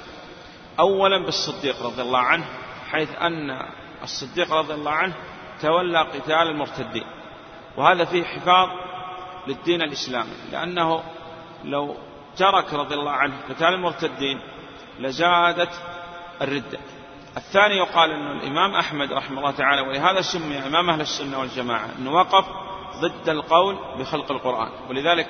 أولا 0.79 1.25
بالصديق 1.25 1.83
رضي 1.83 2.01
الله 2.01 2.19
عنه 2.19 2.45
حيث 2.91 3.09
أن 3.21 3.61
الصديق 4.03 4.53
رضي 4.53 4.73
الله 4.73 4.91
عنه 4.91 5.13
تولى 5.61 5.99
قتال 5.99 6.33
المرتدين. 6.33 7.05
وهذا 7.77 8.05
فيه 8.05 8.23
حفاظ 8.23 8.69
للدين 9.47 9.81
الإسلامي 9.81 10.35
لأنه 10.51 11.03
لو 11.63 11.95
ترك 12.37 12.73
رضي 12.73 12.95
الله 12.95 13.11
عنه 13.11 13.35
قتال 13.49 13.73
المرتدين 13.73 14.41
لزادت 14.99 15.81
الردة. 16.41 16.79
الثاني 17.37 17.75
يقال 17.77 18.11
أن 18.11 18.31
الإمام 18.31 18.75
أحمد 18.75 19.13
رحمه 19.13 19.39
الله 19.39 19.51
تعالى 19.51 19.81
ولهذا 19.81 20.21
سمي 20.21 20.57
إمام 20.57 20.89
أهل 20.89 21.01
السنة 21.01 21.39
والجماعة 21.39 21.89
أنه 21.99 22.11
وقف 22.11 22.45
ضد 23.01 23.29
القول 23.29 23.77
بخلق 23.99 24.31
القرآن. 24.31 24.69
ولذلك 24.89 25.29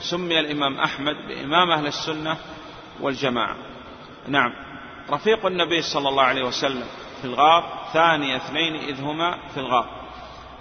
سمي 0.00 0.40
الإمام 0.40 0.80
أحمد 0.80 1.16
بإمام 1.28 1.70
أهل 1.70 1.86
السنة 1.86 2.36
والجماعة. 3.00 3.56
نعم. 4.28 4.52
رفيق 5.10 5.46
النبي 5.46 5.82
صلى 5.82 6.08
الله 6.08 6.22
عليه 6.22 6.44
وسلم 6.44 6.84
في 7.20 7.24
الغار 7.24 7.86
ثاني 7.92 8.36
اثنين 8.36 8.74
إذ 8.74 9.00
هما 9.00 9.38
في 9.54 9.60
الغار. 9.60 9.86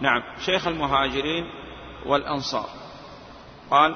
نعم. 0.02 0.24
شيخ 0.46 0.68
المهاجرين 0.68 1.46
والأنصار. 2.06 2.70
قال 3.72 3.96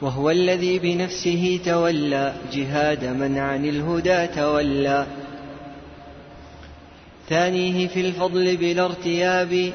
وهو 0.00 0.30
الذي 0.30 0.78
بنفسه 0.78 1.60
تولى 1.64 2.36
جهاد 2.52 3.04
من 3.04 3.38
عن 3.38 3.64
الهدى 3.64 4.26
تولى. 4.26 5.06
ثانية 7.28 7.88
في 7.88 8.00
الفضل 8.00 8.56
بلا 8.56 8.84
ارتياب 8.84 9.72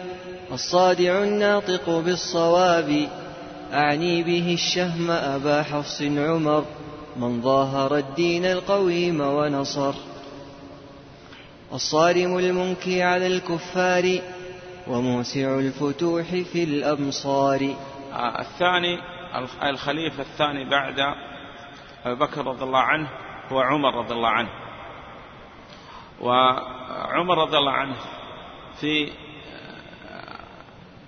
الصادع 0.52 1.24
الناطق 1.24 1.90
بالصواب. 1.90 3.21
أعني 3.74 4.24
به 4.24 4.54
الشهم 4.54 5.12
أبا 5.12 5.64
حفص 5.64 6.02
عمر 6.02 6.66
من 7.16 7.42
ظاهر 7.42 7.98
الدين 7.98 8.46
القويم 8.46 9.22
ونصر. 9.22 9.94
الصارم 11.74 12.38
المنكي 12.38 13.04
على 13.04 13.28
الكفار 13.28 14.20
وموسع 14.88 15.60
الفتوح 15.60 16.26
في 16.26 16.64
الأمصار 16.64 17.76
آه، 18.14 18.42
الثاني 18.42 19.00
الخليفة 19.64 20.24
الثاني 20.24 20.70
بعد 20.70 21.00
أبي 22.06 22.16
بكر 22.16 22.48
رضي 22.48 22.64
الله 22.64 22.80
عنه 22.80 23.10
هو 23.50 23.60
عمر 23.60 23.96
رضي 23.96 24.14
الله 24.14 24.30
عنه. 24.30 24.50
وعمر 26.22 27.38
رضي 27.38 27.58
الله 27.58 27.72
عنه 27.72 27.96
في 28.80 29.12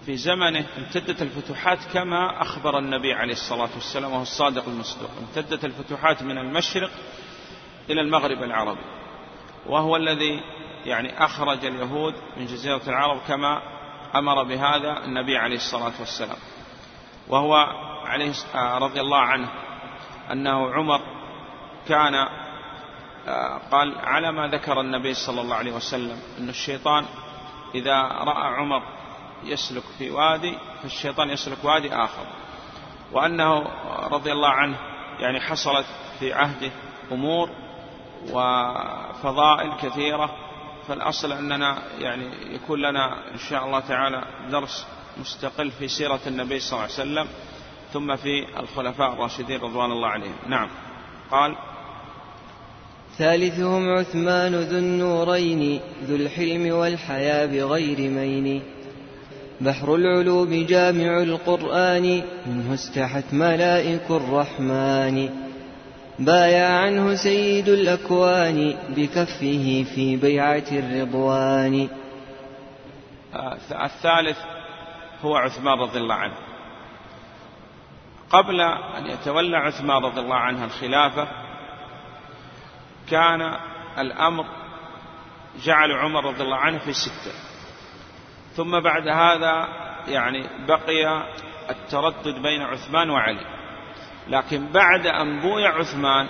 في 0.06 0.18
زمنه 0.18 0.66
امتدت 0.78 1.22
الفتوحات 1.22 1.80
كما 1.94 2.42
أخبر 2.42 2.80
النبي 2.80 3.14
عليه 3.14 3.34
الصلاة 3.34 3.70
والسلام 3.76 4.12
وهو 4.12 4.22
الصادق 4.22 4.68
المصدوق. 4.68 5.10
امتدت 5.20 5.66
الفتوحات 5.66 6.24
من 6.24 6.38
المشرق 6.38 6.90
إلى 7.90 8.02
المغرب 8.02 8.44
العربي. 8.44 8.86
وهو 9.66 9.96
الذي 9.96 10.42
يعني 10.86 11.24
أخرج 11.24 11.66
اليهود 11.66 12.14
من 12.38 12.46
جزيرة 12.46 12.82
العرب 12.88 13.22
كما 13.28 13.62
أمر 14.16 14.44
بهذا 14.44 15.06
النبي 15.06 15.38
عليه 15.38 15.56
الصلاة 15.56 15.94
والسلام. 16.00 16.38
وهو 17.28 17.56
عليه 18.06 18.34
آه، 18.56 18.78
رضي 18.78 19.02
الله 19.02 19.20
عنه 19.20 19.50
أنه 20.32 20.74
عمر 20.74 21.02
كان 21.88 22.16
آه، 23.28 23.58
قال 23.72 23.98
على 23.98 24.32
ما 24.32 24.48
ذكر 24.48 24.82
النبي 24.82 25.14
صلى 25.14 25.42
الله 25.42 25.56
عليه 25.56 25.72
وسلم 25.72 26.20
أن 26.40 26.50
الشيطان 26.50 27.06
إذا 27.76 28.02
رأى 28.02 28.48
عمر 28.56 28.84
يسلك 29.46 29.84
في 29.98 30.10
وادي 30.10 30.58
فالشيطان 30.82 31.30
يسلك 31.30 31.64
وادي 31.64 31.96
آخر. 31.96 32.26
وأنه 33.12 33.64
رضي 34.12 34.32
الله 34.32 34.50
عنه 34.50 34.78
يعني 35.20 35.40
حصلت 35.40 35.86
في 36.20 36.34
عهده 36.34 36.72
أمور 37.12 37.50
وفضائل 38.32 39.74
كثيرة 39.82 40.36
فالأصل 40.88 41.32
أننا 41.32 41.78
يعني 42.00 42.56
يكون 42.56 42.80
لنا 42.80 43.32
إن 43.32 43.38
شاء 43.38 43.66
الله 43.66 43.80
تعالى 43.80 44.24
درس 44.52 44.88
مستقل 45.18 45.72
في 45.72 45.88
سيرة 45.88 46.20
النبي 46.28 46.60
صلى 46.60 46.72
الله 46.72 46.82
عليه 46.82 46.94
وسلم 46.94 47.28
ثم 47.94 48.16
في 48.16 48.60
الخلفاء 48.60 49.14
الراشدين 49.14 49.62
رضوان 49.62 49.92
الله 49.92 50.08
عليهم. 50.08 50.36
نعم. 50.48 50.70
قال 51.32 51.56
ثالثهم 53.18 53.90
عثمان 53.90 54.56
ذو 54.56 54.78
النورين 54.78 55.82
ذو 56.04 56.16
الحلم 56.16 56.76
والحياة 56.76 57.46
بغير 57.46 58.10
مين. 58.10 58.64
بحر 59.62 59.96
العلوم 59.96 60.66
جامع 60.66 61.18
القرآن 61.18 62.24
منه 62.46 62.74
استحت 62.74 63.34
ملائك 63.34 64.12
الرحمن. 64.12 65.30
بايع 66.20 66.68
عنه 66.68 67.16
سيد 67.16 67.70
الأكوان 67.70 68.76
بكفه 68.90 69.86
في 69.96 70.18
بيعة 70.22 70.64
الرضوان. 70.72 71.90
الثالث 73.72 74.38
هو 75.22 75.36
عثمان 75.36 75.80
رضي 75.80 76.00
الله 76.00 76.16
عنه. 76.16 76.36
قبل 78.30 78.62
أن 78.98 79.06
يتولى 79.06 79.58
عثمان 79.58 80.04
رضي 80.04 80.22
الله 80.22 80.36
عنه 80.36 80.66
الخلافة 80.66 81.28
كان 83.12 83.58
الأمر 83.98 84.46
جعل 85.64 85.92
عمر 85.92 86.26
رضي 86.26 86.44
الله 86.44 86.58
عنه 86.58 86.78
في 86.78 86.94
ستة 86.94 87.53
ثم 88.56 88.80
بعد 88.80 89.08
هذا 89.08 89.68
يعني 90.08 90.50
بقي 90.68 91.24
التردد 91.70 92.42
بين 92.42 92.62
عثمان 92.62 93.10
وعلي. 93.10 93.46
لكن 94.28 94.72
بعد 94.72 95.08
أن 95.08 95.40
بويع 95.42 95.78
عثمان 95.78 96.28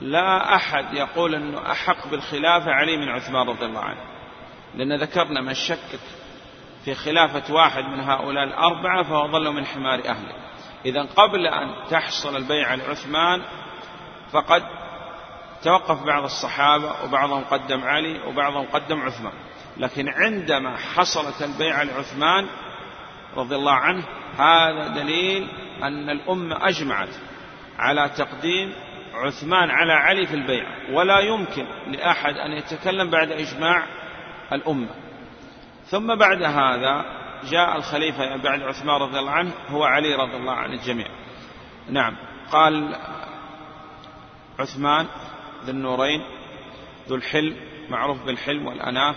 لا 0.00 0.54
أحد 0.54 0.94
يقول 0.94 1.34
أنه 1.34 1.72
أحق 1.72 2.08
بالخلافة 2.08 2.70
علي 2.70 2.96
من 2.96 3.08
عثمان 3.08 3.48
رضي 3.48 3.66
الله 3.66 3.80
عنه. 3.80 4.00
لأن 4.74 5.00
ذكرنا 5.00 5.40
من 5.40 5.54
شكك 5.54 6.00
في 6.84 6.94
خلافة 6.94 7.54
واحد 7.54 7.84
من 7.84 8.00
هؤلاء 8.00 8.44
الأربعة 8.44 9.02
فهو 9.02 9.28
ظل 9.28 9.52
من 9.52 9.66
حمار 9.66 9.98
أهله. 9.98 10.34
إذا 10.84 11.02
قبل 11.02 11.46
أن 11.46 11.74
تحصل 11.90 12.36
البيعة 12.36 12.74
لعثمان 12.74 13.42
فقد 14.32 14.62
توقف 15.62 16.02
بعض 16.02 16.24
الصحابة 16.24 17.04
وبعضهم 17.04 17.44
قدم 17.44 17.84
علي 17.84 18.20
وبعضهم 18.22 18.66
قدم 18.66 19.00
عثمان. 19.00 19.32
لكن 19.76 20.08
عندما 20.08 20.76
حصلت 20.76 21.42
البيعة 21.42 21.82
لعثمان 21.84 22.46
رضي 23.36 23.54
الله 23.56 23.72
عنه 23.72 24.04
هذا 24.38 24.88
دليل 24.88 25.48
أن 25.82 26.10
الأمة 26.10 26.68
أجمعت 26.68 27.08
على 27.78 28.10
تقديم 28.16 28.72
عثمان 29.14 29.70
على 29.70 29.92
علي 29.92 30.26
في 30.26 30.34
البيعة 30.34 30.92
ولا 30.92 31.18
يمكن 31.18 31.66
لأحد 31.86 32.34
أن 32.34 32.52
يتكلم 32.52 33.10
بعد 33.10 33.32
إجماع 33.32 33.86
الأمة. 34.52 34.88
ثم 35.86 36.14
بعد 36.14 36.42
هذا 36.42 37.04
جاء 37.50 37.76
الخليفة 37.76 38.36
بعد 38.36 38.62
عثمان 38.62 38.96
رضي 39.02 39.18
الله 39.18 39.32
عنه 39.32 39.52
هو 39.68 39.84
علي 39.84 40.14
رضي 40.14 40.36
الله 40.36 40.52
عن 40.52 40.72
الجميع. 40.72 41.06
نعم. 41.88 42.16
قال 42.52 42.96
عثمان 44.58 45.06
ذو 45.64 45.70
النورين 45.70 46.22
ذو 47.08 47.16
الحلم 47.16 47.56
معروف 47.88 48.24
بالحلم 48.24 48.66
والأناة. 48.66 49.14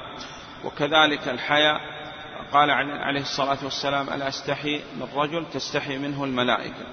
وكذلك 0.64 1.28
الحياء 1.28 1.82
قال 2.52 2.72
عليه 2.72 3.22
الصلاة 3.22 3.58
والسلام 3.64 4.10
ألا 4.10 4.28
أستحي 4.28 4.82
من 4.96 5.08
رجل 5.16 5.46
تستحي 5.46 5.98
منه 5.98 6.24
الملائكة؟ 6.24 6.86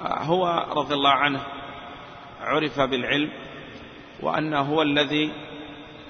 هو 0.00 0.66
رضي 0.76 0.94
الله 0.94 1.10
عنه 1.10 1.40
عرف 2.40 2.80
بالعلم 2.80 3.30
وأنه 4.22 4.60
هو 4.60 4.82
الذي 4.82 5.32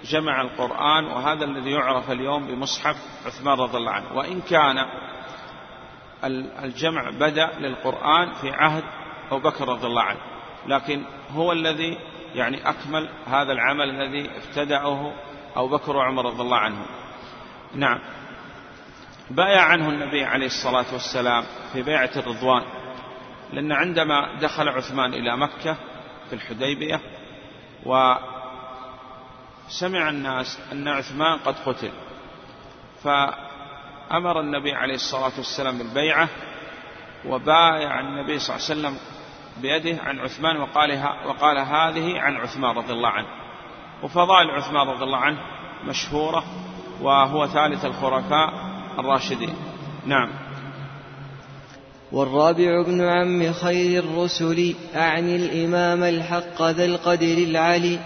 جمع 0.05 0.41
القرآن 0.41 1.05
وهذا 1.05 1.45
الذي 1.45 1.71
يعرف 1.71 2.11
اليوم 2.11 2.47
بمصحف 2.47 2.97
عثمان 3.27 3.59
رضي 3.59 3.79
الله 3.79 3.93
عنه. 3.93 4.13
وإن 4.15 4.41
كان 4.41 4.87
الجمع 6.65 7.11
بدأ 7.11 7.51
للقرآن 7.59 8.33
في 8.33 8.51
عهد 8.51 8.85
أبو 9.31 9.39
بكر 9.39 9.69
رضي 9.69 9.87
الله 9.87 10.03
عنه. 10.03 10.21
لكن 10.67 11.03
هو 11.31 11.53
الذي 11.53 11.99
يعني 12.35 12.71
أكمل 12.71 13.09
هذا 13.27 13.53
العمل 13.53 13.91
الذي 13.91 14.31
ابتدعه 14.31 15.13
أبو 15.57 15.69
بكر 15.69 15.97
وعمر 15.97 16.25
رضي 16.25 16.43
الله 16.43 16.59
عنهم. 16.59 16.87
نعم. 17.75 17.99
بايع 19.31 19.63
عنه 19.63 19.89
النبي 19.89 20.25
عليه 20.25 20.47
الصلاة 20.47 20.87
والسلام 20.93 21.45
في 21.73 21.83
بيعة 21.83 22.11
الرضوان 22.17 22.63
لأن 23.53 23.73
عندما 23.73 24.39
دخل 24.41 24.69
عثمان 24.69 25.15
إلى 25.15 25.37
مكة 25.37 25.77
في 26.29 26.33
الحديبية 26.33 27.01
وسمع 27.87 28.19
الناس 30.09 30.59
أن 30.73 30.89
عثمان 30.89 31.39
قد 31.39 31.55
قتل 31.67 31.91
فأمر 33.05 34.41
النبي 34.41 34.73
عليه 34.73 34.95
الصلاة 34.95 35.33
والسلام 35.37 35.79
بالبيعة 35.79 36.29
وبايع 37.25 38.01
النبي 38.01 38.39
صلى 38.39 38.57
الله 38.57 38.67
عليه 38.71 38.81
وسلم 38.81 38.99
بيده 39.63 40.03
عن 40.03 40.19
عثمان 40.19 40.57
وقال, 40.57 41.05
وقال 41.27 41.59
هذه 41.59 42.21
عن 42.21 42.37
عثمان 42.37 42.77
رضي 42.77 42.93
الله 42.93 43.09
عنه. 43.09 43.46
وفضائل 44.03 44.51
عثمان 44.51 44.89
رضي 44.89 45.05
الله 45.05 45.19
عنه 45.19 45.39
مشهورة 45.89 46.45
وهو 47.03 47.47
ثالث 47.47 47.85
الخلفاء 47.85 48.53
الراشدين. 48.99 49.55
نعم. 50.07 50.29
والرابع 52.13 52.81
ابن 52.81 53.01
عم 53.01 53.53
خير 53.53 54.05
الرسل 54.05 54.75
أعني 54.95 55.37
الإمام 55.37 56.03
الحق 56.03 56.63
ذا 56.63 56.85
القدر 56.85 57.39
العلي. 57.39 57.99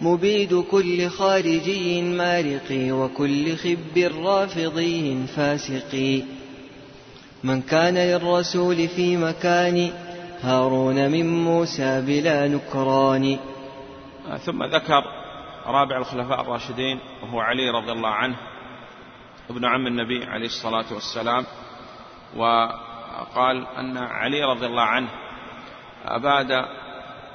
مبيد 0.00 0.54
كل 0.70 1.08
خارجي 1.08 2.02
مارقي 2.02 2.92
وكل 2.92 3.56
خب 3.56 3.98
رافضي 4.24 5.26
فاسقي 5.36 6.22
من 7.44 7.62
كان 7.62 7.94
للرسول 7.94 8.88
في 8.88 9.16
مكان 9.16 9.90
هارون 10.42 11.10
من 11.10 11.44
موسى 11.44 12.00
بلا 12.06 12.48
نكران. 12.48 13.38
ثم 14.34 14.64
ذكر 14.64 15.04
رابع 15.66 15.96
الخلفاء 15.96 16.40
الراشدين 16.40 17.00
وهو 17.22 17.40
علي 17.40 17.70
رضي 17.70 17.92
الله 17.92 18.08
عنه 18.08 18.36
ابن 19.50 19.64
عم 19.64 19.86
النبي 19.86 20.24
عليه 20.24 20.46
الصلاة 20.46 20.84
والسلام 20.92 21.44
وقال 22.36 23.66
أن 23.78 23.98
علي 23.98 24.44
رضي 24.44 24.66
الله 24.66 24.82
عنه 24.82 25.08
أباد 26.04 26.66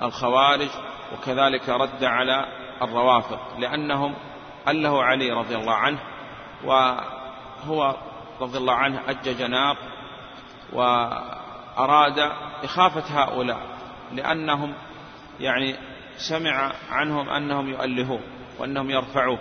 الخوارج 0.02 0.70
وكذلك 1.14 1.70
رد 1.70 2.04
على 2.04 2.46
الروافض 2.82 3.40
لأنهم 3.60 4.16
أله 4.68 5.04
علي 5.04 5.32
رضي 5.32 5.56
الله 5.56 5.74
عنه 5.74 6.00
وهو 6.64 7.96
رضي 8.42 8.58
الله 8.58 8.74
عنه 8.74 9.02
أجج 9.08 9.42
نار 9.42 9.78
وأراد 10.74 12.32
إخافة 12.64 13.24
هؤلاء 13.24 13.60
لأنهم 14.14 14.74
يعني 15.40 15.76
سمع 16.30 16.72
عنهم 16.90 17.30
أنهم 17.30 17.70
يؤلهون 17.70 18.22
وأنهم 18.60 18.90
يرفعوه 18.90 19.40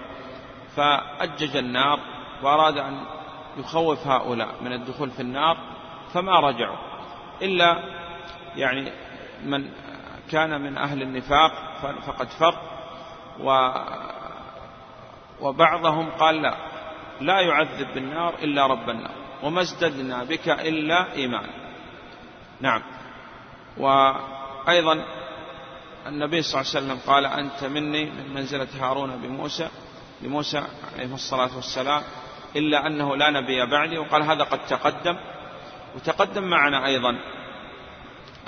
فأجج 0.76 1.56
النار 1.56 1.98
وأراد 2.42 2.78
أن 2.78 3.04
يخوف 3.56 4.06
هؤلاء 4.06 4.54
من 4.62 4.72
الدخول 4.72 5.10
في 5.10 5.20
النار 5.20 5.56
فما 6.12 6.40
رجعوا. 6.40 6.76
إلا 7.42 7.82
يعني 8.56 8.92
من 9.44 9.70
كان 10.30 10.60
من 10.60 10.78
أهل 10.78 11.02
النفاق 11.02 11.52
فقد 12.06 12.28
فر 12.28 12.54
و 13.40 13.70
وبعضهم 15.40 16.10
قال 16.10 16.42
لا 16.42 16.54
لا 17.20 17.40
يعذب 17.40 17.94
بالنار 17.94 18.34
إلا 18.34 18.66
رب 18.66 18.90
النار 18.90 19.14
وما 19.42 19.60
ازددنا 19.60 20.24
بك 20.24 20.48
إلا 20.48 21.12
إيمان 21.12 21.50
نعم. 22.60 22.82
وأيضا 23.78 25.04
النبي 26.06 26.42
صلى 26.42 26.60
الله 26.60 26.70
عليه 26.70 26.86
وسلم 26.86 26.98
قال 27.06 27.26
أنت 27.26 27.64
مني 27.64 28.10
من 28.10 28.34
منزلة 28.34 28.68
هارون 28.80 29.16
بموسى 29.16 29.68
لموسى 30.22 30.62
عليه 30.94 31.14
الصلاة 31.14 31.56
والسلام 31.56 32.02
إلا 32.56 32.86
أنه 32.86 33.16
لا 33.16 33.30
نبي 33.30 33.66
بعدي. 33.66 33.98
وقال 33.98 34.22
هذا 34.22 34.44
قد 34.44 34.66
تقدم. 34.66 35.16
وتقدم 35.96 36.42
معنا 36.42 36.86
أيضا 36.86 37.16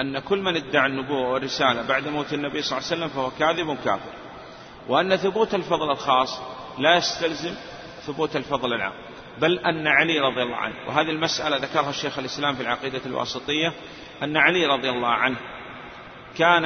أن 0.01 0.19
كل 0.19 0.38
من 0.38 0.57
ادعى 0.57 0.87
النبوة 0.87 1.29
والرسالة 1.29 1.83
بعد 1.83 2.09
موت 2.09 2.33
النبي 2.33 2.62
صلى 2.62 2.79
الله 2.79 2.88
عليه 2.88 2.97
وسلم 2.97 3.09
فهو 3.09 3.31
كاذب 3.31 3.79
كافر 3.85 4.12
وأن 4.88 5.17
ثبوت 5.17 5.55
الفضل 5.55 5.91
الخاص 5.91 6.41
لا 6.79 6.97
يستلزم 6.97 7.55
ثبوت 8.07 8.37
الفضل 8.37 8.73
العام 8.73 8.93
بل 9.38 9.59
أن 9.59 9.87
علي 9.87 10.21
رضي 10.21 10.43
الله 10.43 10.57
عنه 10.57 10.75
وهذه 10.88 11.11
المسألة 11.11 11.57
ذكرها 11.57 11.91
الشيخ 11.91 12.19
الإسلام 12.19 12.55
في 12.55 12.62
العقيدة 12.62 13.01
الواسطية 13.07 13.73
أن 14.23 14.37
علي 14.37 14.67
رضي 14.67 14.91
الله 14.91 15.09
عنه 15.09 15.37
كان 16.38 16.65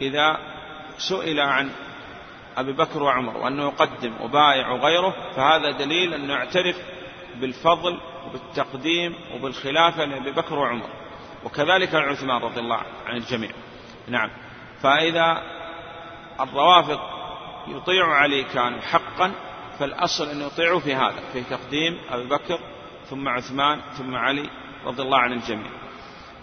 إذا 0.00 0.38
سئل 0.98 1.40
عن 1.40 1.70
أبي 2.56 2.72
بكر 2.72 3.02
وعمر 3.02 3.36
وأنه 3.36 3.62
يقدم 3.62 4.12
وبايع 4.20 4.70
وغيره 4.70 5.14
فهذا 5.36 5.70
دليل 5.70 6.14
أنه 6.14 6.32
يعترف 6.32 6.76
بالفضل 7.40 8.00
وبالتقديم 8.26 9.14
وبالخلافة 9.34 10.04
لأبي 10.04 10.30
بكر 10.30 10.58
وعمر. 10.58 10.86
وكذلك 11.44 11.94
عثمان 11.94 12.42
رضي 12.42 12.60
الله 12.60 12.80
عن 13.06 13.16
الجميع. 13.16 13.50
نعم. 14.08 14.30
فإذا 14.82 15.42
الروافض 16.40 17.00
يطيع 17.68 18.06
علي 18.06 18.44
كانوا 18.44 18.80
حقا 18.80 19.32
فالأصل 19.78 20.28
أن 20.28 20.40
يطيعوا 20.40 20.80
في 20.80 20.94
هذا 20.94 21.20
في 21.32 21.42
تقديم 21.42 21.98
أبي 22.10 22.28
بكر 22.28 22.58
ثم 23.06 23.28
عثمان 23.28 23.80
ثم 23.98 24.14
علي 24.14 24.50
رضي 24.84 25.02
الله 25.02 25.18
عن 25.18 25.32
الجميع. 25.32 25.70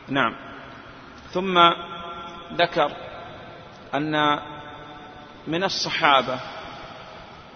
نعم. 0.10 0.36
ثم 1.32 1.72
ذكر 2.54 2.92
أن 3.96 4.40
من 5.48 5.64
الصحابة 5.64 6.40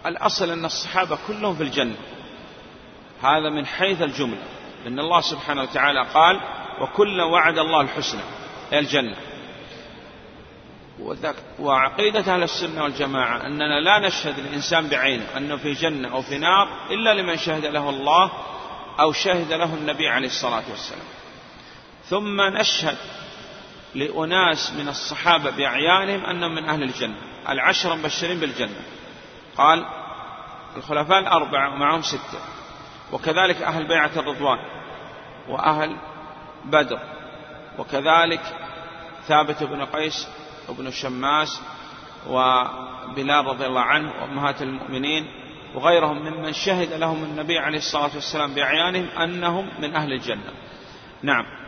الأصل 0.06 0.50
أن 0.50 0.66
الصحابة 0.66 1.18
كلهم 1.28 1.56
في 1.56 1.64
الجنة. 1.64 1.96
هذا 3.24 3.50
من 3.50 3.66
حيث 3.66 4.02
الجملة. 4.02 4.44
لأن 4.84 5.00
الله 5.00 5.22
سبحانه 5.22 5.62
وتعالى 5.62 6.06
قال 6.14 6.40
وكلا 6.82 7.24
وعد 7.24 7.58
الله 7.58 7.82
الحسنى 7.82 8.22
الجنة. 8.74 9.16
وعقيدة 11.60 12.34
أهل 12.34 12.44
السنة 12.44 12.84
والجماعة 12.84 13.46
أننا 13.46 13.80
لا 13.80 14.08
نشهد 14.08 14.40
الإنسان 14.40 14.88
بعينه 14.88 15.26
أنه 15.38 15.58
في 15.58 15.74
جنة 15.74 16.12
أو 16.12 16.22
في 16.22 16.38
نار 16.38 16.68
إلا 16.90 17.14
لمن 17.14 17.38
شهد 17.38 17.66
له 17.66 17.90
الله 17.90 18.32
أو 19.00 19.12
شهد 19.12 19.54
له 19.54 19.74
النبي 19.74 20.10
عليه 20.10 20.28
الصلاة 20.28 20.64
والسلام. 20.70 21.08
ثم 22.10 22.42
نشهد 22.42 22.98
لأناس 23.96 24.74
من 24.74 24.88
الصحابة 24.88 25.50
بأعيانهم 25.50 26.26
أنهم 26.26 26.56
من 26.56 26.70
أهل 26.70 26.84
الجنة. 26.84 27.16
العشر 27.50 27.96
مبشرين 27.96 28.40
بالجنة. 28.40 28.82
قال 29.58 29.86
الخلفاء 30.78 31.20
الأربعة 31.20 31.74
ومعهم 31.74 32.02
ستة. 32.02 32.40
وكذلك 33.12 33.62
أهل 33.62 33.88
بيعة 33.88 34.12
الرضوان 34.18 34.60
وأهل 35.50 35.98
بدر. 36.66 37.00
وكذلك 37.78 38.42
ثابت 39.28 39.64
بن 39.64 39.86
قيس 39.86 40.28
وابن 40.70 40.92
شماس 40.92 41.62
وبلال 42.28 43.46
رضي 43.46 43.66
الله 43.66 43.82
عنه 43.82 44.12
وأمهات 44.22 44.62
المؤمنين 44.62 45.26
وغيرهم 45.76 46.18
ممن 46.18 46.54
شهد 46.54 46.94
لهم 46.94 47.24
النبي 47.24 47.60
عليه 47.60 47.78
الصلاة 47.78 48.16
والسلام 48.16 48.54
بأعيانهم 48.54 49.08
أنهم 49.10 49.70
من 49.80 49.96
أهل 49.96 50.14
الجنة. 50.14 50.54
نعم. 51.24 51.61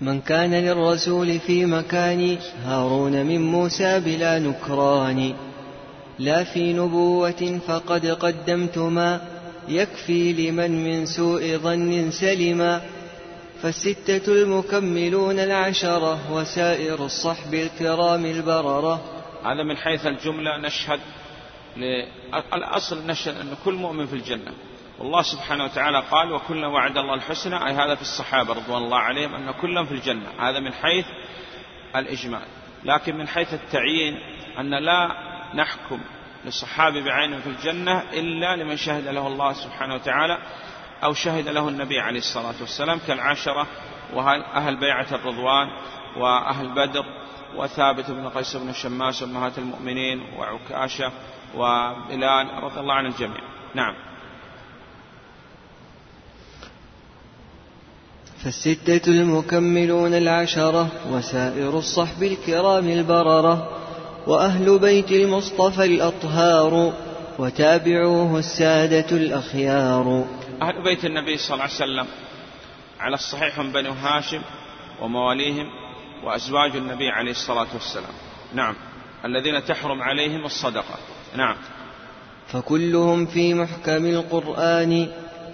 من 0.00 0.20
كان 0.20 0.54
للرسول 0.54 1.38
في 1.38 1.66
مكان 1.66 2.38
هارون 2.64 3.26
من 3.26 3.42
موسى 3.42 4.00
بلا 4.00 4.38
نكران. 4.38 5.34
لا 6.18 6.44
في 6.44 6.72
نبوة 6.72 7.60
فقد 7.66 8.06
قدمت 8.06 8.78
ما 8.78 9.20
يكفي 9.68 10.32
لمن 10.32 10.84
من 10.84 11.06
سوء 11.06 11.56
ظن 11.56 12.10
سلما. 12.10 12.82
فالستة 13.62 14.32
المكملون 14.32 15.38
العشرة 15.38 16.32
وسائر 16.32 17.04
الصحب 17.04 17.54
الكرام 17.54 18.26
البررة. 18.26 19.00
هذا 19.44 19.62
من 19.62 19.76
حيث 19.76 20.06
الجملة 20.06 20.58
نشهد 20.58 21.00
الأصل 22.54 23.06
نشهد 23.06 23.34
أن 23.36 23.48
كل 23.64 23.74
مؤمن 23.74 24.06
في 24.06 24.12
الجنة. 24.12 24.52
والله 24.98 25.22
سبحانه 25.22 25.64
وتعالى 25.64 26.02
قال 26.10 26.32
وكلا 26.32 26.66
وعد 26.66 26.98
الله 26.98 27.14
الحسنى. 27.14 27.66
أي 27.66 27.72
هذا 27.72 27.94
في 27.94 28.02
الصحابة 28.02 28.54
رضوان 28.54 28.82
الله 28.82 28.98
عليهم 28.98 29.34
أن 29.34 29.50
كلهم 29.50 29.84
في 29.84 29.94
الجنة. 29.94 30.28
هذا 30.40 30.60
من 30.60 30.72
حيث 30.72 31.06
الإجمال. 31.96 32.42
لكن 32.84 33.16
من 33.16 33.28
حيث 33.28 33.54
التعيين 33.54 34.18
أن 34.58 34.74
لا 34.84 35.08
نحكم 35.54 36.00
للصحابي 36.44 37.00
بعينه 37.00 37.40
في 37.40 37.46
الجنة 37.46 38.02
إلا 38.12 38.56
لمن 38.56 38.76
شهد 38.76 39.08
له 39.08 39.26
الله 39.26 39.52
سبحانه 39.52 39.94
وتعالى 39.94 40.38
أو 41.04 41.12
شهد 41.12 41.48
له 41.48 41.68
النبي 41.68 42.00
عليه 42.00 42.18
الصلاة 42.18 42.54
والسلام 42.60 42.98
كالعشرة 43.06 43.66
وأهل 44.14 44.76
بيعة 44.76 45.06
الرضوان 45.12 45.68
وأهل 46.16 46.68
بدر 46.68 47.04
وثابت 47.56 48.10
بن 48.10 48.28
قيس 48.28 48.56
بن 48.56 48.68
الشماس 48.68 49.22
أمهات 49.22 49.58
المؤمنين 49.58 50.22
وعكاشة 50.38 51.12
وبلال 51.54 52.62
رضي 52.62 52.80
الله 52.80 52.94
عن 52.94 53.06
الجميع 53.06 53.40
نعم. 53.74 53.94
فالستة 58.48 59.10
المكملون 59.10 60.14
العشرة 60.14 60.88
وسائر 61.10 61.78
الصحب 61.78 62.22
الكرام 62.22 62.88
البررة 62.88 63.68
وأهل 64.26 64.78
بيت 64.78 65.12
المصطفى 65.12 65.84
الأطهار 65.84 66.92
وتابعوه 67.38 68.38
السادة 68.38 69.16
الأخيار. 69.16 70.24
أهل 70.62 70.84
بيت 70.84 71.04
النبي 71.04 71.36
صلى 71.36 71.54
الله 71.54 71.64
عليه 71.64 71.74
وسلم 71.74 72.06
على 73.00 73.14
الصحيح 73.14 73.58
هم 73.58 73.72
بنو 73.72 73.92
هاشم 73.92 74.42
ومواليهم 75.02 75.66
وأزواج 76.24 76.76
النبي 76.76 77.08
عليه 77.08 77.30
الصلاة 77.30 77.68
والسلام. 77.74 78.14
نعم. 78.54 78.74
الذين 79.24 79.64
تحرم 79.64 80.02
عليهم 80.02 80.44
الصدقة. 80.44 80.98
نعم. 81.36 81.56
فكلهم 82.46 83.26
في 83.26 83.54
محكم 83.54 84.06
القرآن 84.06 85.08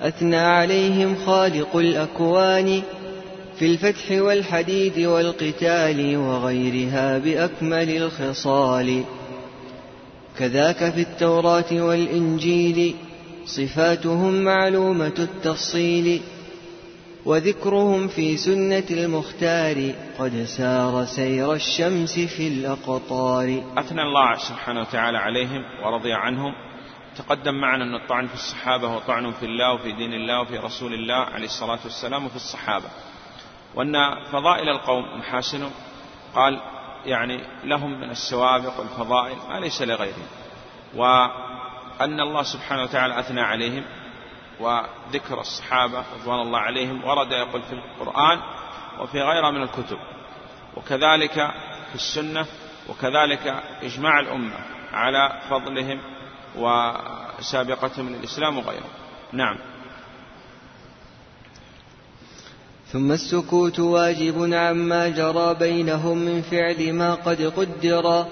أثنى 0.04 0.36
عليهم 0.36 1.16
خالق 1.26 1.76
الأكوان 1.76 2.82
في 3.58 3.66
الفتح 3.66 4.10
والحديد 4.10 4.98
والقتال 4.98 6.16
وغيرها 6.16 7.18
بأكمل 7.18 7.96
الخصال. 7.96 9.04
كذاك 10.38 10.92
في 10.92 11.00
التوراة 11.00 11.72
والإنجيل 11.72 12.94
صفاتهم 13.46 14.44
معلومة 14.44 15.14
التفصيل 15.18 16.20
وذكرهم 17.24 18.08
في 18.08 18.36
سنة 18.36 18.84
المختار 18.90 19.92
قد 20.18 20.44
سار 20.44 21.04
سير 21.04 21.52
الشمس 21.52 22.18
في 22.18 22.48
الأقطار. 22.48 23.62
أثنى 23.78 24.02
الله 24.02 24.34
سبحانه 24.48 24.80
وتعالى 24.80 25.18
عليهم 25.18 25.62
ورضي 25.84 26.12
عنهم. 26.12 26.52
تقدم 27.16 27.54
معنا 27.54 27.84
أن 27.84 27.94
الطعن 27.94 28.26
في 28.26 28.34
الصحابة 28.34 28.88
هو 28.88 28.98
طعن 28.98 29.32
في 29.32 29.46
الله 29.46 29.72
وفي 29.72 29.92
دين 29.92 30.14
الله 30.14 30.40
وفي 30.40 30.58
رسول 30.58 30.94
الله 30.94 31.14
عليه 31.14 31.44
الصلاة 31.44 31.78
والسلام 31.84 32.26
وفي 32.26 32.36
الصحابة. 32.36 32.88
وأن 33.74 34.24
فضائل 34.32 34.68
القوم 34.68 35.18
محاسن 35.18 35.70
قال 36.34 36.60
يعني 37.06 37.40
لهم 37.64 38.00
من 38.00 38.10
السوابق 38.10 38.80
والفضائل 38.80 39.36
ما 39.48 39.60
ليس 39.60 39.82
لغيرهم. 39.82 40.26
وأن 40.94 42.20
الله 42.20 42.42
سبحانه 42.42 42.82
وتعالى 42.82 43.20
أثنى 43.20 43.40
عليهم 43.40 43.84
وذكر 44.60 45.40
الصحابة 45.40 46.04
رضوان 46.20 46.40
الله 46.40 46.58
عليهم 46.58 47.04
ورد 47.04 47.32
يقول 47.32 47.62
في 47.62 47.72
القرآن 47.72 48.40
وفي 49.00 49.22
غيرها 49.22 49.50
من 49.50 49.62
الكتب. 49.62 49.98
وكذلك 50.76 51.34
في 51.88 51.94
السنة 51.94 52.46
وكذلك 52.88 53.62
إجماع 53.82 54.20
الأمة 54.20 54.58
على 54.92 55.40
فضلهم 55.50 56.00
وسابقتهم 56.58 58.08
للإسلام 58.08 58.58
وغيره. 58.58 58.90
نعم. 59.32 59.56
ثم 62.86 63.12
السكوت 63.12 63.80
واجب 63.80 64.52
عما 64.52 65.08
جرى 65.08 65.54
بينهم 65.54 66.18
من 66.18 66.42
فعل 66.42 66.92
ما 66.92 67.14
قد 67.14 67.42
قدر 67.42 68.26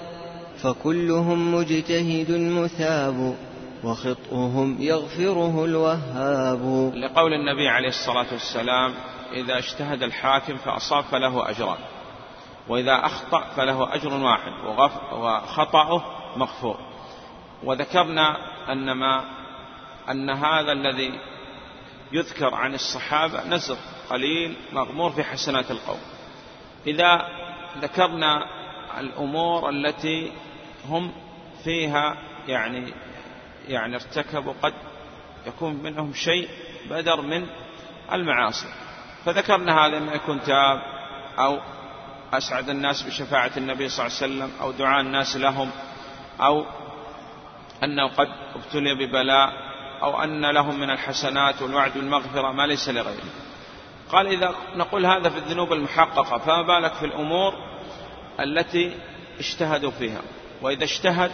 فكلهم 0.61 1.55
مجتهد 1.55 2.31
مثاب 2.31 3.35
وخطئهم 3.83 4.77
يغفره 4.79 5.65
الوهاب. 5.65 6.93
لقول 6.95 7.33
النبي 7.33 7.69
عليه 7.69 7.89
الصلاة 7.89 8.25
والسلام 8.31 8.93
إذا 9.33 9.57
اجتهد 9.57 10.03
الحاكم 10.03 10.57
فأصاب 10.57 11.03
فله 11.03 11.49
أجران 11.49 11.77
وإذا 12.69 13.05
أخطأ 13.05 13.43
فله 13.55 13.95
أجر 13.95 14.13
واحد 14.13 14.51
وخطأه 15.13 16.03
مغفور. 16.37 16.92
وذكرنا 17.63 18.37
أن 18.71 18.91
ما 18.91 19.25
أن 20.09 20.29
هذا 20.29 20.71
الذي 20.71 21.19
يذكر 22.11 22.55
عن 22.55 22.73
الصحابة 22.73 23.47
نزر 23.47 23.77
قليل 24.09 24.55
مغمور 24.73 25.11
في 25.11 25.23
حسنات 25.23 25.71
القوم 25.71 25.99
إذا 26.87 27.27
ذكرنا 27.77 28.45
الأمور 28.99 29.69
التي 29.69 30.31
هم 30.87 31.11
فيها 31.63 32.17
يعني 32.47 32.93
يعني 33.67 33.95
ارتكبوا 33.95 34.53
قد 34.61 34.73
يكون 35.47 35.73
منهم 35.83 36.13
شيء 36.13 36.49
بدر 36.89 37.21
من 37.21 37.47
المعاصي. 38.11 38.67
فذكرنا 39.25 39.85
هذا 39.85 39.97
إما 39.97 40.13
يكون 40.13 40.41
تاب 40.41 40.81
أو 41.39 41.59
أسعد 42.33 42.69
الناس 42.69 43.01
بشفاعة 43.01 43.51
النبي 43.57 43.89
صلى 43.89 44.05
الله 44.05 44.17
عليه 44.21 44.33
وسلم 44.33 44.61
أو 44.61 44.71
دعاء 44.71 45.01
الناس 45.01 45.37
لهم 45.37 45.71
أو 46.41 46.65
أنه 47.83 48.07
قد 48.07 48.27
ابتلي 48.55 48.95
ببلاء 48.95 49.49
أو 50.03 50.23
أن 50.23 50.51
لهم 50.51 50.79
من 50.79 50.89
الحسنات 50.89 51.61
والوعد 51.61 51.93
بالمغفرة 51.93 52.51
ما 52.51 52.67
ليس 52.67 52.89
لغيره. 52.89 53.23
قال 54.11 54.27
إذا 54.27 54.55
نقول 54.75 55.05
هذا 55.05 55.29
في 55.29 55.37
الذنوب 55.37 55.73
المحققة 55.73 56.37
فما 56.37 56.61
بالك 56.61 56.93
في 56.93 57.05
الأمور 57.05 57.53
التي 58.39 58.97
اجتهدوا 59.39 59.91
فيها؟ 59.91 60.21
وإذا 60.61 60.83
اجتهد 60.83 61.31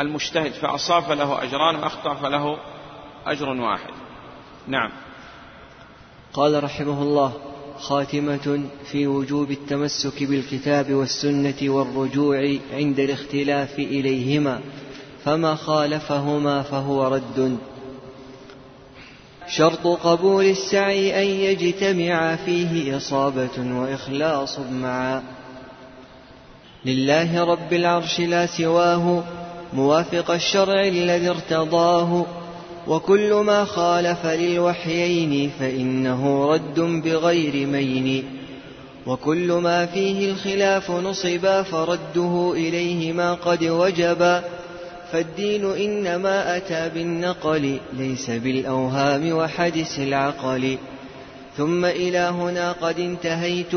المجتهد 0.00 0.52
فأصاب 0.52 1.02
فله 1.02 1.42
أجران 1.42 1.76
وأخطأ 1.76 2.14
فله 2.14 2.58
أجر 3.26 3.48
واحد. 3.48 3.90
نعم. 4.66 4.90
قال 6.32 6.64
رحمه 6.64 7.02
الله 7.02 7.32
خاتمة 7.78 8.68
في 8.90 9.06
وجوب 9.06 9.50
التمسك 9.50 10.22
بالكتاب 10.22 10.92
والسنة 10.92 11.56
والرجوع 11.62 12.58
عند 12.72 13.00
الاختلاف 13.00 13.78
إليهما. 13.78 14.60
فما 15.24 15.54
خالفهما 15.54 16.62
فهو 16.62 17.08
رد. 17.08 17.58
شرط 19.48 19.86
قبول 19.86 20.44
السعي 20.44 21.22
أن 21.22 21.26
يجتمع 21.26 22.36
فيه 22.36 22.96
إصابة 22.96 23.58
وإخلاص 23.58 24.58
معا 24.58 25.22
لله 26.84 27.44
رب 27.44 27.72
العرش 27.72 28.20
لا 28.20 28.46
سواه 28.46 29.24
موافق 29.72 30.30
الشرع 30.30 30.86
الذي 30.86 31.28
ارتضاه. 31.30 32.26
وكل 32.88 33.34
ما 33.34 33.64
خالف 33.64 34.26
للوحيين 34.26 35.50
فإنه 35.60 36.52
رد 36.52 36.80
بغير 36.80 37.66
مين. 37.66 38.24
وكل 39.06 39.52
ما 39.52 39.86
فيه 39.86 40.30
الخلاف 40.30 40.90
نصبا 40.90 41.62
فرده 41.62 42.52
إليهما 42.56 43.34
قد 43.34 43.64
وجبا. 43.64 44.57
فالدين 45.12 45.64
إنما 45.64 46.56
أتى 46.56 46.90
بالنقل 46.94 47.78
ليس 47.92 48.30
بالأوهام 48.30 49.32
وحدث 49.32 49.98
العقل. 49.98 50.76
ثم 51.56 51.84
إلى 51.84 52.18
هنا 52.18 52.72
قد 52.72 53.00
انتهيت 53.00 53.74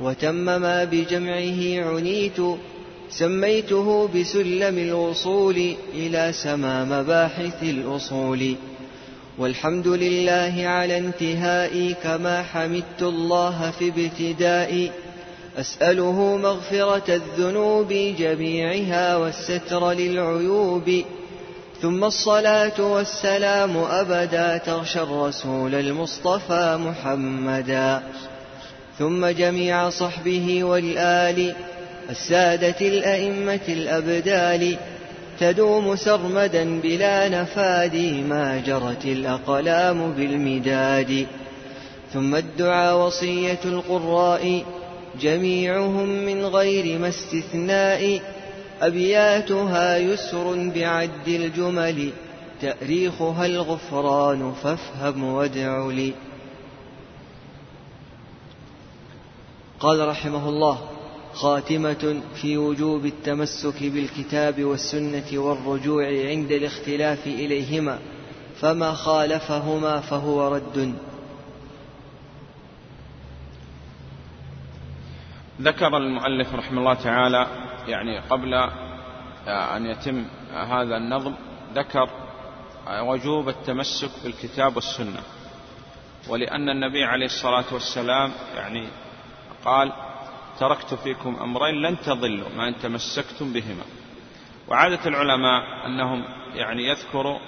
وتم 0.00 0.34
ما 0.34 0.84
بجمعه 0.84 1.88
عنيت. 1.88 2.36
سميته 3.10 4.08
بسلم 4.08 4.78
الوصول 4.78 5.74
إلى 5.94 6.32
سما 6.32 6.84
مباحث 6.84 7.62
الأصول. 7.62 8.54
والحمد 9.38 9.88
لله 9.88 10.54
على 10.66 10.98
انتهائي 10.98 11.94
كما 12.02 12.42
حمدت 12.42 13.02
الله 13.02 13.70
في 13.70 13.88
ابتدائي. 13.88 14.90
أسأله 15.56 16.36
مغفرة 16.36 17.14
الذنوب 17.14 17.88
جميعها 18.18 19.16
والستر 19.16 19.92
للعيوب 19.92 21.04
ثم 21.82 22.04
الصلاة 22.04 22.80
والسلام 22.80 23.76
أبدا 23.76 24.56
تغشى 24.56 25.00
الرسول 25.00 25.74
المصطفى 25.74 26.78
محمدا. 26.80 28.02
ثم 28.98 29.26
جميع 29.26 29.90
صحبه 29.90 30.64
والآل 30.64 31.54
السادة 32.10 32.80
الأئمة 32.80 33.60
الأبدال 33.68 34.76
تدوم 35.40 35.96
سرمدا 35.96 36.80
بلا 36.80 37.28
نفاد 37.28 37.96
ما 38.28 38.62
جرت 38.66 39.04
الأقلام 39.04 40.12
بالمداد. 40.12 41.26
ثم 42.12 42.34
الدعاء 42.34 43.06
وصية 43.06 43.60
القراء 43.64 44.62
جميعهم 45.20 46.08
من 46.08 46.46
غير 46.46 46.98
ما 46.98 47.08
استثناء 47.08 48.20
أبياتها 48.80 49.96
يسر 49.96 50.70
بعد 50.74 51.28
الجمل 51.28 52.10
تأريخها 52.60 53.46
الغفران 53.46 54.52
فافهم 54.52 55.24
وادع 55.24 55.86
لي. 55.86 56.12
قال 59.80 60.08
رحمه 60.08 60.48
الله 60.48 60.78
خاتمة 61.32 62.20
في 62.40 62.56
وجوب 62.56 63.06
التمسك 63.06 63.82
بالكتاب 63.82 64.64
والسنة 64.64 65.26
والرجوع 65.32 66.06
عند 66.06 66.52
الاختلاف 66.52 67.26
إليهما 67.26 67.98
فما 68.60 68.92
خالفهما 68.92 70.00
فهو 70.00 70.48
رد. 70.54 70.94
ذكر 75.60 75.96
المؤلف 75.96 76.54
رحمه 76.54 76.78
الله 76.78 76.94
تعالى 76.94 77.46
يعني 77.86 78.18
قبل 78.18 78.54
أن 79.46 79.86
يتم 79.86 80.26
هذا 80.52 80.96
النظم 80.96 81.34
ذكر 81.74 82.10
وجوب 83.00 83.48
التمسك 83.48 84.10
بالكتاب 84.24 84.76
والسنة. 84.76 85.20
ولأن 86.28 86.68
النبي 86.68 87.04
عليه 87.04 87.26
الصلاة 87.26 87.64
والسلام 87.72 88.32
يعني 88.56 88.88
قال 89.64 89.92
تركت 90.60 90.94
فيكم 90.94 91.36
أمرين 91.42 91.74
لن 91.74 92.00
تضلوا 92.00 92.48
ما 92.56 92.68
إن 92.68 92.78
تمسكتم 92.78 93.52
بهما 93.52 93.84
وعادة 94.68 95.06
العلماء 95.06 95.86
أنهم 95.86 96.24
يعني 96.54 96.88
يذكروا 96.88 97.38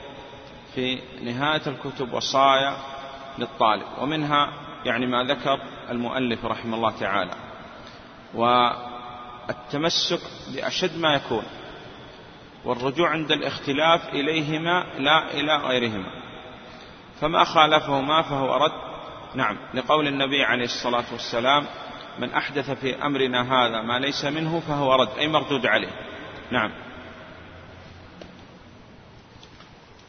في 0.74 0.98
نهاية 1.22 1.62
الكتب 1.66 2.12
وصايا 2.12 2.76
للطالب 3.38 3.86
ومنها 4.00 4.52
يعني 4.84 5.06
ما 5.06 5.24
ذكر 5.24 5.60
المؤلف 5.90 6.44
رحمه 6.44 6.76
الله 6.76 6.90
تعالى. 6.90 7.47
والتمسك 8.34 10.20
بأشد 10.54 10.98
ما 10.98 11.14
يكون 11.14 11.42
والرجوع 12.64 13.10
عند 13.10 13.32
الاختلاف 13.32 14.08
إليهما 14.08 14.84
لا 14.98 15.34
إلى 15.34 15.56
غيرهما. 15.56 16.10
فما 17.20 17.44
خالفهما 17.44 18.22
فهو 18.22 18.56
رد. 18.56 18.88
نعم 19.34 19.56
لقول 19.74 20.08
النبي 20.08 20.44
عليه 20.44 20.64
الصلاة 20.64 21.04
والسلام 21.12 21.66
من 22.18 22.32
أحدث 22.32 22.70
في 22.70 23.06
أمرنا 23.06 23.42
هذا 23.42 23.82
ما 23.82 23.98
ليس 23.98 24.24
منه 24.24 24.60
فهو 24.60 24.94
رد 24.94 25.18
أي 25.18 25.28
مردود 25.28 25.66
عليه. 25.66 25.90
نعم. 26.50 26.70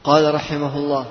قال 0.03 0.36
رحمه 0.36 0.77
الله 0.77 1.05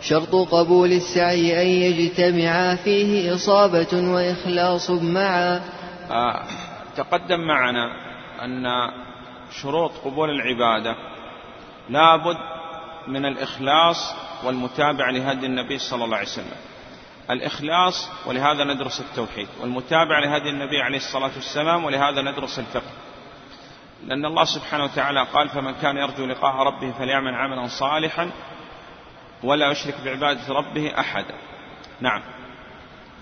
شرط 0.00 0.34
قبول 0.34 0.92
السعي 0.92 1.62
أن 1.62 1.66
يجتمع 1.66 2.74
فيه 2.74 3.34
إصابة 3.34 4.12
وإخلاص 4.12 4.90
معا 4.90 5.62
تقدم 6.96 7.40
معنا 7.40 7.90
أن 8.44 8.90
شروط 9.50 9.92
قبول 10.04 10.30
العبادة 10.30 10.96
لابد 11.88 12.36
من 13.08 13.26
الإخلاص 13.26 14.14
والمتابعة 14.44 15.10
لهدي 15.10 15.46
النبي 15.46 15.78
صلى 15.78 16.04
الله 16.04 16.16
عليه 16.16 16.26
وسلم. 16.26 16.56
الإخلاص 17.30 18.10
ولهذا 18.26 18.64
ندرس 18.64 19.00
التوحيد 19.00 19.48
والمتابعة 19.60 20.20
لهدي 20.20 20.50
النبي 20.50 20.82
عليه 20.82 20.96
الصلاة 20.96 21.30
والسلام 21.34 21.84
ولهذا 21.84 22.22
ندرس 22.22 22.58
الفقه. 22.58 22.92
لأن 24.06 24.24
الله 24.24 24.44
سبحانه 24.44 24.84
وتعالى 24.84 25.26
قال 25.32 25.48
فمن 25.48 25.74
كان 25.74 25.96
يرجو 25.96 26.26
لقاء 26.26 26.54
ربه 26.56 26.92
فليعمل 26.92 27.34
عملا 27.34 27.66
صالحا 27.66 28.30
ولا 29.42 29.70
يشرك 29.70 29.94
بعبادة 30.04 30.54
ربه 30.54 31.00
أحدا. 31.00 31.34
نعم. 32.00 32.22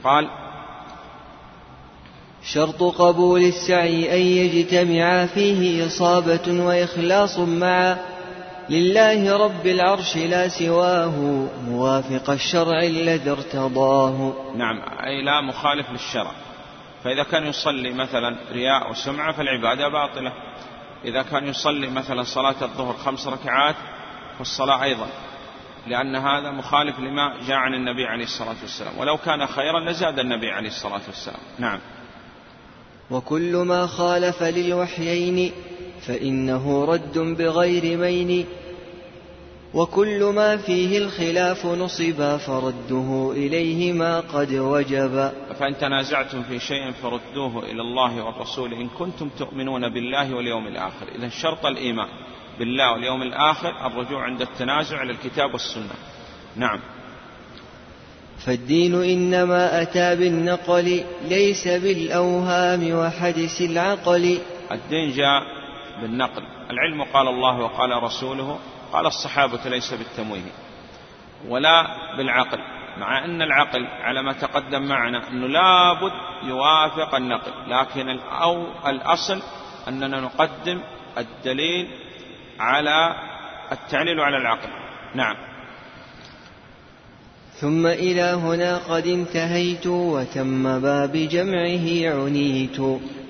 قال 0.05 0.31
شرط 2.45 2.83
قبول 2.83 3.41
السعي 3.43 4.17
أن 4.17 4.23
يجتمع 4.23 5.27
فيه 5.27 5.87
إصابة 5.87 6.65
وإخلاص 6.65 7.39
مع 7.39 7.97
لله 8.71 9.37
رب 9.37 9.67
العرش 9.67 10.17
لا 10.17 10.49
سواه 10.49 11.47
موافق 11.69 12.31
الشرع 12.31 12.83
الذي 12.83 13.31
ارتضاه. 13.31 14.35
نعم 14.57 14.83
أي 15.05 15.25
لا 15.25 15.41
مخالف 15.41 15.91
للشرع. 15.91 16.31
فإذا 17.05 17.23
كان 17.23 17.47
يصلي 17.47 17.93
مثلا 17.93 18.37
رياء 18.53 18.91
وسمعة 18.91 19.33
فالعبادة 19.33 19.89
باطلة. 19.89 20.33
إذا 21.05 21.23
كان 21.23 21.47
يصلي 21.49 21.91
مثلا 21.91 22.23
صلاة 22.23 22.63
الظهر 22.63 22.95
خمس 22.95 23.27
ركعات 23.27 23.77
فالصلاة 24.39 24.83
أيضا 24.83 25.07
لأن 25.87 26.17
هذا 26.17 26.51
مخالف 26.51 26.99
لما 26.99 27.35
جاء 27.47 27.57
عن 27.57 27.75
النبي 27.75 28.07
عليه 28.07 28.25
الصلاة 28.25 28.57
والسلام. 28.63 28.99
ولو 28.99 29.17
كان 29.17 29.47
خيرا 29.47 29.91
لزاد 29.91 30.19
النبي 30.19 30.51
عليه 30.51 30.69
الصلاة 30.69 31.01
والسلام. 31.07 31.41
نعم. 31.59 31.81
وكل 33.13 33.57
ما 33.57 33.87
خالف 33.87 34.43
للوحيين 34.43 35.53
فإنه 36.07 36.85
رد 36.85 37.19
بغير 37.19 37.99
مين. 37.99 38.47
وكل 39.75 40.25
ما 40.25 40.57
فيه 40.57 40.99
الخلاف 40.99 41.67
نصب 41.67 42.37
فرده 42.37 43.33
إليهما 43.37 44.21
قد 44.21 44.53
وجب. 44.53 45.33
فإن 45.59 45.79
تنازعتم 45.79 46.43
في 46.43 46.59
شيء 46.59 46.91
فردوه 46.91 47.65
إلى 47.65 47.81
الله 47.81 48.25
والرسول 48.25 48.75
إن 48.75 48.89
كنتم 48.89 49.29
تؤمنون 49.39 49.89
بالله 49.89 50.35
واليوم 50.35 50.67
الآخر. 50.67 51.09
إذا 51.19 51.29
شرط 51.29 51.67
الإيمان 51.67 52.09
بالله 52.59 52.93
واليوم 52.93 53.23
الآخر 53.23 53.87
الرجوع 53.87 54.25
عند 54.25 54.41
التنازع 54.41 55.03
إلى 55.03 55.13
الكتاب 55.13 55.53
والسنة. 55.53 55.95
نعم. 56.57 56.81
فالدين 58.47 58.95
إنما 59.03 59.83
أتى 59.83 60.17
بالنقل 60.17 61.05
ليس 61.29 61.69
بالأوهام 61.69 62.95
وحدث 62.95 63.61
العقل. 63.61 64.39
الدين 64.73 65.11
جاء 65.11 65.43
بالنقل. 66.03 66.43
العلم 66.71 67.03
قال 67.03 67.29
الله 67.29 67.59
وقال 67.59 68.03
رسوله 68.03 68.59
قال 68.93 69.07
الصحابة 69.07 69.61
ليس 69.65 69.95
بالتمويه 69.95 70.53
ولا 71.49 71.87
بالعقل 72.17 72.59
مع 72.99 73.25
أن 73.25 73.43
العقل 73.43 73.87
على 73.87 74.23
ما 74.23 74.33
تقدم 74.33 74.83
معنا 74.83 75.29
أنه 75.29 75.47
لابد 75.47 76.13
يوافق 76.43 77.15
النقل 77.15 77.53
لكن 77.67 78.19
أو 78.19 78.67
الأصل 78.87 79.43
أننا 79.89 80.21
نقدم 80.21 80.81
الدليل 81.19 81.89
على 82.61 83.15
التعليل 83.73 84.21
على 84.21 84.37
العقل. 84.37 84.69
نعم. 85.15 85.52
ثم 87.63 87.87
إلى 87.87 88.23
هنا 88.23 88.79
قد 88.79 89.07
انتهيت 89.07 89.87
وتم 89.87 90.81
باب 90.81 91.13
جمعه 91.13 92.23
عنيت. 92.25 92.81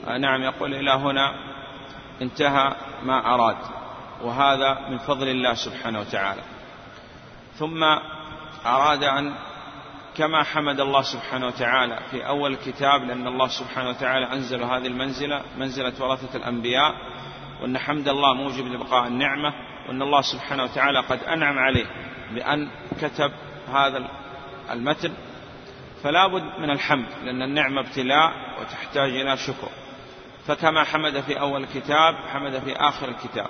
آه، 0.07 0.19
نعم 0.19 0.43
يقول 0.43 0.75
إلى 0.75 0.91
هنا 0.91 1.35
انتهى 2.23 2.75
ما 3.03 3.35
أراد 3.35 3.57
وهذا 4.23 4.89
من 4.91 4.99
فضل 4.99 5.29
الله 5.29 5.55
سبحانه 5.55 6.01
وتعالى. 6.01 6.41
ثم 7.59 7.85
أراد 8.67 9.05
أن 9.05 9.35
كما 10.17 10.43
حمد 10.43 10.81
الله 10.81 11.03
سبحانه 11.03 11.47
وتعالى 11.47 11.99
في 12.11 12.27
أول 12.27 12.53
الكتاب 12.53 13.03
لأن 13.03 13.27
الله 13.27 13.49
سبحانه 13.49 13.89
وتعالى 13.91 14.33
أنزل 14.33 14.63
هذه 14.63 14.87
المنزلة 14.87 15.43
منزلة 15.59 15.93
ورثة 16.01 16.37
الأنبياء 16.37 16.95
وأن 17.63 17.79
حمد 17.79 18.09
الله 18.09 18.35
موجب 18.35 18.67
لبقاء 18.67 19.07
النعمة 19.07 19.55
وأن 19.89 20.03
الله 20.03 20.21
سبحانه 20.21 20.65
وتعالى 20.65 21.01
قد 21.01 21.19
أنعم 21.25 21.59
عليه 21.59 21.87
بأن 22.35 22.69
كتب 23.03 23.33
هذا 23.73 24.22
المتن 24.71 25.13
فلا 26.03 26.27
بد 26.27 26.59
من 26.59 26.71
الحمد 26.71 27.07
لأن 27.25 27.43
النعمة 27.43 27.81
ابتلاء 27.81 28.33
وتحتاج 28.61 29.11
إلى 29.11 29.37
شكر. 29.37 29.69
فكما 30.47 30.85
حمد 30.85 31.21
في 31.21 31.41
أول 31.41 31.63
الكتاب 31.63 32.15
حمد 32.15 32.59
في 32.59 32.77
آخر 32.77 33.09
الكتاب. 33.09 33.47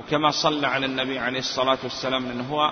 وكما 0.00 0.30
صلى 0.30 0.66
على 0.66 0.86
النبي 0.86 1.18
عليه 1.18 1.38
الصلاة 1.38 1.78
والسلام 1.82 2.26
لأنه 2.26 2.44
هو 2.44 2.70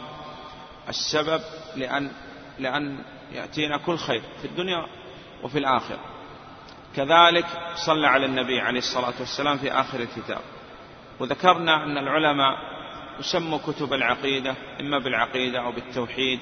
السبب 0.88 1.40
لأن 1.76 2.10
لأن 2.58 2.98
يأتينا 3.32 3.76
كل 3.76 3.96
خير 3.96 4.22
في 4.42 4.44
الدنيا 4.44 4.86
وفي 5.42 5.58
الآخرة. 5.58 6.00
كذلك 6.96 7.46
صلى 7.86 8.06
على 8.06 8.26
النبي 8.26 8.60
عليه 8.60 8.78
الصلاة 8.78 9.14
والسلام 9.20 9.58
في 9.58 9.72
آخر 9.72 10.00
الكتاب. 10.00 10.40
وذكرنا 11.20 11.84
أن 11.84 11.98
العلماء 11.98 12.58
يسموا 13.20 13.58
كتب 13.58 13.92
العقيدة 13.92 14.54
إما 14.80 14.98
بالعقيدة 14.98 15.60
أو 15.60 15.72
بالتوحيد 15.72 16.40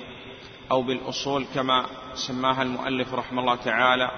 أو 0.71 0.83
بالأصول 0.83 1.47
كما 1.55 1.87
سماها 2.15 2.63
المؤلف 2.63 3.15
رحمه 3.15 3.41
الله 3.43 3.57
تعالى 3.57 4.11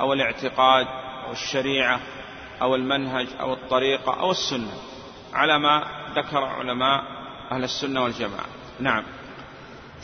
أو 0.00 0.12
الاعتقاد 0.12 0.86
أو 1.26 1.32
الشريعة 1.32 2.00
أو 2.62 2.74
المنهج 2.74 3.26
أو 3.40 3.52
الطريقة 3.52 4.20
أو 4.20 4.30
السنة 4.30 4.72
على 5.32 5.58
ما 5.58 5.84
ذكر 6.16 6.44
علماء 6.44 7.02
أهل 7.52 7.64
السنة 7.64 8.02
والجماعة. 8.02 8.46
نعم. 8.80 9.02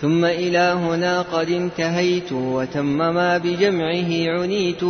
ثم 0.00 0.24
إلى 0.24 0.58
هنا 0.58 1.22
قد 1.22 1.50
انتهيت 1.50 2.32
وتم 2.32 2.84
ما 2.84 3.38
بجمعه 3.38 4.40
عنيت 4.40 4.80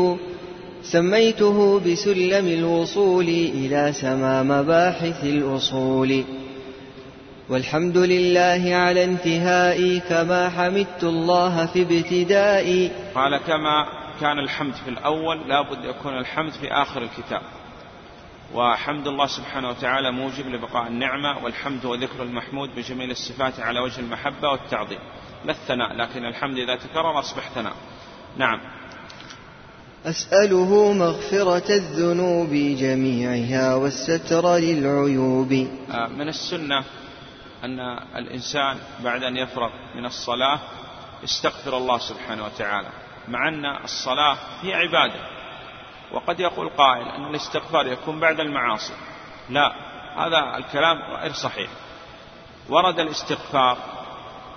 سميته 0.83 1.81
بسلم 1.81 2.47
الوصول 2.47 3.29
إلى 3.29 3.93
سما 3.93 4.43
مباحث 4.43 5.25
الأصول. 5.25 6.25
والحمد 7.49 7.97
لله 7.97 8.77
على 8.77 9.05
انتهائي 9.05 10.01
كما 10.01 10.49
حمدت 10.49 11.05
الله 11.05 11.67
في 11.67 11.83
ابتدائي. 11.83 12.91
قال 13.15 13.37
كما 13.37 13.87
كان 14.21 14.39
الحمد 14.39 14.75
في 14.75 14.91
الأول 14.91 15.49
لا 15.49 15.63
بد 15.63 15.85
يكون 15.85 16.19
الحمد 16.19 16.53
في 16.53 16.73
آخر 16.73 17.03
الكتاب. 17.03 17.43
وحمد 18.55 19.07
الله 19.07 19.27
سبحانه 19.27 19.69
وتعالى 19.69 20.11
موجب 20.13 20.47
لبقاء 20.47 20.87
النعمة 20.87 21.45
والحمد 21.45 21.87
هو 21.87 21.95
ذكر 21.95 22.23
المحمود 22.23 22.71
بجميل 22.77 23.11
الصفات 23.11 23.61
على 23.61 23.81
وجه 23.81 24.01
المحبة 24.01 24.49
والتعظيم. 24.49 24.99
لا 25.45 25.53
الثناء 25.53 25.97
لكن 25.97 26.25
الحمد 26.25 26.59
إذا 26.59 26.77
تكرر 26.77 27.19
أصبح 27.19 27.51
ثناء. 27.55 27.75
نعم. 28.37 28.61
أسأله 30.07 30.93
مغفرة 30.93 31.75
الذنوب 31.75 32.51
جميعها 32.79 33.75
والستر 33.75 34.57
للعيوب. 34.57 35.69
آه، 35.91 36.09
من 36.09 36.29
السنة 36.29 36.85
أن 37.65 37.81
الإنسان 38.17 38.79
بعد 39.01 39.23
أن 39.23 39.37
يفرغ 39.37 39.71
من 39.95 40.07
الصلاة 40.07 40.61
يستغفر 41.23 41.77
الله 41.77 41.99
سبحانه 41.99 42.45
وتعالى 42.45 42.89
مع 43.29 43.49
أن 43.49 43.65
الصلاة 43.85 44.39
هي 44.63 44.75
عبادة. 44.75 45.21
وقد 46.13 46.41
يقول 46.41 46.69
قائل 46.69 47.09
أن 47.09 47.25
الاستغفار 47.25 47.87
يكون 47.87 48.21
بعد 48.21 48.41
المعاصي. 48.41 48.95
لا 49.51 49.73
هذا 50.17 50.57
الكلام 50.57 51.03
غير 51.03 51.33
صحيح. 51.33 51.71
ورد 52.69 53.01
الاستغفار 53.01 53.79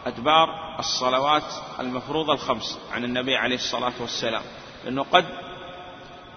أدبار 0.05 0.79
الصلوات 0.79 1.53
المفروضة 1.79 2.33
الخمس 2.33 2.79
عن 2.91 3.03
النبي 3.03 3.35
عليه 3.35 3.55
الصلاة 3.55 3.93
والسلام 3.99 4.41
لأنه 4.85 5.03
قد 5.03 5.25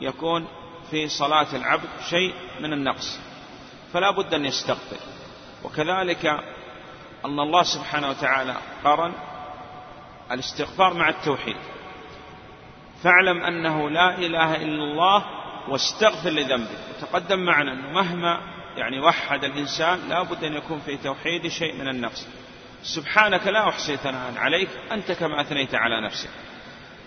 يكون 0.00 0.46
في 0.90 1.08
صلاة 1.08 1.46
العبد 1.52 1.88
شيء 2.10 2.34
من 2.60 2.72
النقص 2.72 3.20
فلا 3.92 4.10
بد 4.10 4.34
أن 4.34 4.44
يستغفر. 4.44 4.96
وكذلك 5.64 6.40
أن 7.24 7.40
الله 7.40 7.62
سبحانه 7.62 8.08
وتعالى 8.08 8.56
قرن 8.84 9.12
الاستغفار 10.30 10.94
مع 10.94 11.08
التوحيد. 11.08 11.56
فاعلم 13.02 13.42
أنه 13.42 13.90
لا 13.90 14.18
إله 14.18 14.56
إلا 14.56 14.84
الله 14.84 15.24
واستغفر 15.68 16.30
لذنبك 16.30 16.78
وتقدم 16.96 17.38
معنا 17.38 17.72
أنه 17.72 17.90
مهما 17.90 18.40
يعني 18.76 19.00
وحد 19.00 19.44
الإنسان 19.44 20.08
لا 20.08 20.22
بد 20.22 20.44
أن 20.44 20.54
يكون 20.54 20.80
في 20.80 20.96
توحيد 20.96 21.48
شيء 21.48 21.74
من 21.74 21.88
النقص. 21.88 22.26
سبحانك 22.82 23.46
لا 23.46 23.68
أحصي 23.68 23.96
ثناء 23.96 24.32
عليك 24.36 24.68
أنت 24.92 25.12
كما 25.12 25.40
أثنيت 25.40 25.74
على 25.74 26.00
نفسك. 26.00 26.30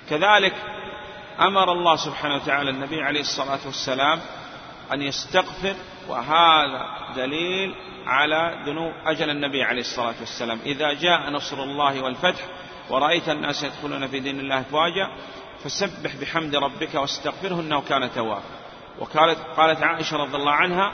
كذلك 0.10 0.54
أمر 1.40 1.72
الله 1.72 1.96
سبحانه 1.96 2.36
وتعالى 2.36 2.70
النبي 2.70 3.02
عليه 3.02 3.20
الصلاة 3.20 3.60
والسلام 3.66 4.20
أن 4.94 5.02
يستغفر 5.02 5.76
وهذا 6.10 6.86
دليل 7.16 7.76
على 8.06 8.64
ذنوب 8.66 8.94
أجل 9.06 9.30
النبي 9.30 9.64
عليه 9.64 9.82
الصلاة 9.82 10.16
والسلام. 10.20 10.60
إذا 10.66 10.94
جاء 10.94 11.30
نصر 11.30 11.64
الله 11.64 12.04
والفتح 12.04 12.46
ورأيت 12.90 13.30
الناس 13.30 13.64
يدخلون 13.64 14.08
في 14.08 14.20
دين 14.20 14.40
الله 14.40 14.60
أفواجا 14.60 15.10
فسبح 15.64 16.16
بحمد 16.22 16.56
ربك 16.56 16.96
واستغفره 16.96 17.60
إنه 17.60 17.82
كان 17.82 18.12
توابا. 18.12 18.42
وقالت 19.00 19.40
قالت 19.58 19.84
عائشة 19.84 20.18
رضي 20.18 20.38
الله 20.38 20.52
عنها 20.52 20.92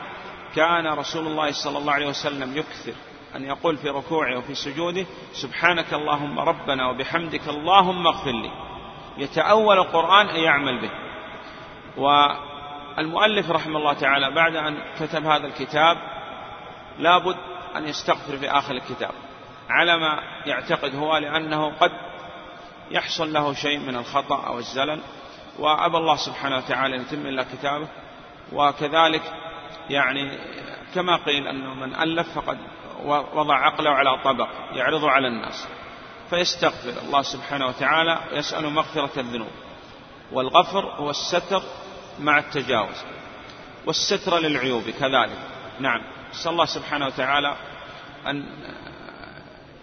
كان 0.55 0.87
رسول 0.87 1.27
الله 1.27 1.51
صلى 1.51 1.77
الله 1.77 1.93
عليه 1.93 2.07
وسلم 2.07 2.57
يكثر 2.57 2.93
أن 3.35 3.43
يقول 3.43 3.77
في 3.77 3.89
ركوعه 3.89 4.37
وفي 4.37 4.55
سجوده 4.55 5.05
سبحانك 5.33 5.93
اللهم 5.93 6.39
ربنا 6.39 6.89
وبحمدك 6.89 7.47
اللهم 7.47 8.07
اغفر 8.07 8.31
لي. 8.31 8.51
يتأول 9.17 9.77
القرآن 9.77 10.29
أن 10.29 10.39
يعمل 10.39 10.81
به. 10.81 10.91
والمؤلف 12.97 13.51
رحمه 13.51 13.79
الله 13.79 13.93
تعالى 13.93 14.31
بعد 14.31 14.55
أن 14.55 14.77
كتب 14.99 15.25
هذا 15.25 15.47
الكتاب 15.47 15.97
لابد 16.99 17.37
أن 17.75 17.87
يستغفر 17.87 18.37
في 18.37 18.51
آخر 18.51 18.73
الكتاب 18.73 19.11
على 19.69 19.97
ما 19.97 20.19
يعتقد 20.45 20.95
هو 20.95 21.17
لأنه 21.17 21.71
قد 21.79 21.91
يحصل 22.91 23.33
له 23.33 23.53
شيء 23.53 23.79
من 23.79 23.95
الخطأ 23.95 24.47
أو 24.47 24.57
الزلل 24.57 24.99
وأبى 25.59 25.97
الله 25.97 26.15
سبحانه 26.15 26.57
وتعالى 26.57 26.95
أن 26.95 27.01
يتم 27.01 27.27
إلا 27.27 27.43
كتابه 27.43 27.87
وكذلك 28.53 29.21
يعني 29.89 30.39
كما 30.95 31.15
قيل 31.15 31.47
أنه 31.47 31.73
من 31.73 31.95
ألف 31.95 32.39
فقد 32.39 32.57
وضع 33.33 33.55
عقله 33.55 33.89
على 33.89 34.21
طبق 34.23 34.47
يعرض 34.71 35.05
على 35.05 35.27
الناس 35.27 35.67
فيستغفر. 36.29 36.93
الله 37.05 37.21
سبحانه 37.21 37.67
وتعالى 37.67 38.19
ويسأل 38.31 38.69
مغفرة 38.69 39.19
الذنوب 39.19 39.51
والغفر 40.31 40.85
هو 40.85 41.09
الستر 41.09 41.61
مع 42.19 42.39
التجاوز. 42.39 42.95
والستر 43.85 44.39
للعيوب 44.39 44.83
كذلك. 44.89 45.37
نعم. 45.79 46.01
نسأل 46.31 46.51
الله 46.51 46.65
سبحانه 46.65 47.05
وتعالى 47.05 47.55
أن 48.27 48.45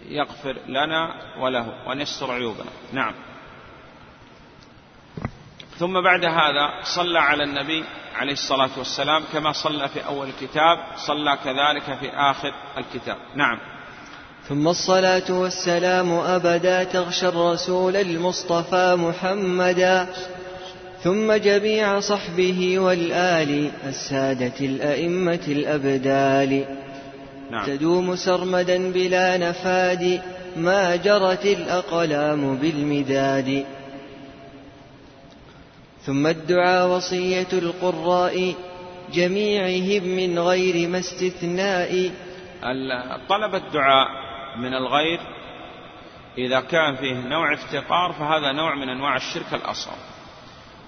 يغفر 0.05 0.55
لنا 0.67 1.15
وله 1.39 1.73
وأن 1.87 2.01
يستر 2.01 2.31
عيوبنا. 2.31 2.71
نعم. 2.93 3.13
ثم 5.79 6.01
بعد 6.01 6.25
هذا 6.25 6.83
صلى 6.83 7.19
على 7.19 7.43
النبي 7.43 7.83
عليه 8.15 8.33
الصلاة 8.33 8.69
والسلام 8.77 9.23
كما 9.33 9.51
صلى 9.51 9.87
في 9.89 10.05
أول 10.05 10.27
الكتاب 10.27 10.79
صلى 10.97 11.37
كذلك 11.43 11.97
في 11.99 12.09
آخر 12.09 12.53
الكتاب. 12.77 13.17
نعم. 13.35 13.59
ثم 14.49 14.67
الصلاة 14.67 15.31
والسلام 15.31 16.13
أبدا 16.13 16.83
تغشى 16.83 17.27
الرسول 17.27 17.95
المصطفى 17.95 18.95
محمدا. 18.95 20.13
ثم 21.03 21.33
جميع 21.33 21.99
صحبه 21.99 22.79
والآل 22.79 23.71
السادة 23.85 24.65
الأئمة 24.65 25.45
الأبدال. 25.47 26.65
نعم. 27.51 27.65
تدوم 27.65 28.15
سرمدا 28.15 28.91
بلا 28.91 29.37
نفاد 29.37 30.21
ما 30.57 30.95
جرت 30.95 31.45
الأقلام 31.45 32.55
بالمداد. 32.57 33.65
ثم 36.05 36.27
الدعاء 36.27 36.87
وصية 36.87 37.51
القراء 37.53 38.53
جميعهم 39.13 40.03
من 40.07 40.39
غير 40.39 40.89
ما 40.89 40.99
استثناء. 40.99 42.11
طلب 43.29 43.55
الدعاء 43.55 44.07
من 44.57 44.73
الغير 44.73 45.19
إذا 46.37 46.59
كان 46.59 46.95
فيه 46.95 47.13
نوع 47.13 47.53
افتقار 47.53 48.13
فهذا 48.13 48.51
نوع 48.51 48.75
من 48.75 48.89
أنواع 48.89 49.15
الشرك 49.15 49.53
الأصغر. 49.53 50.10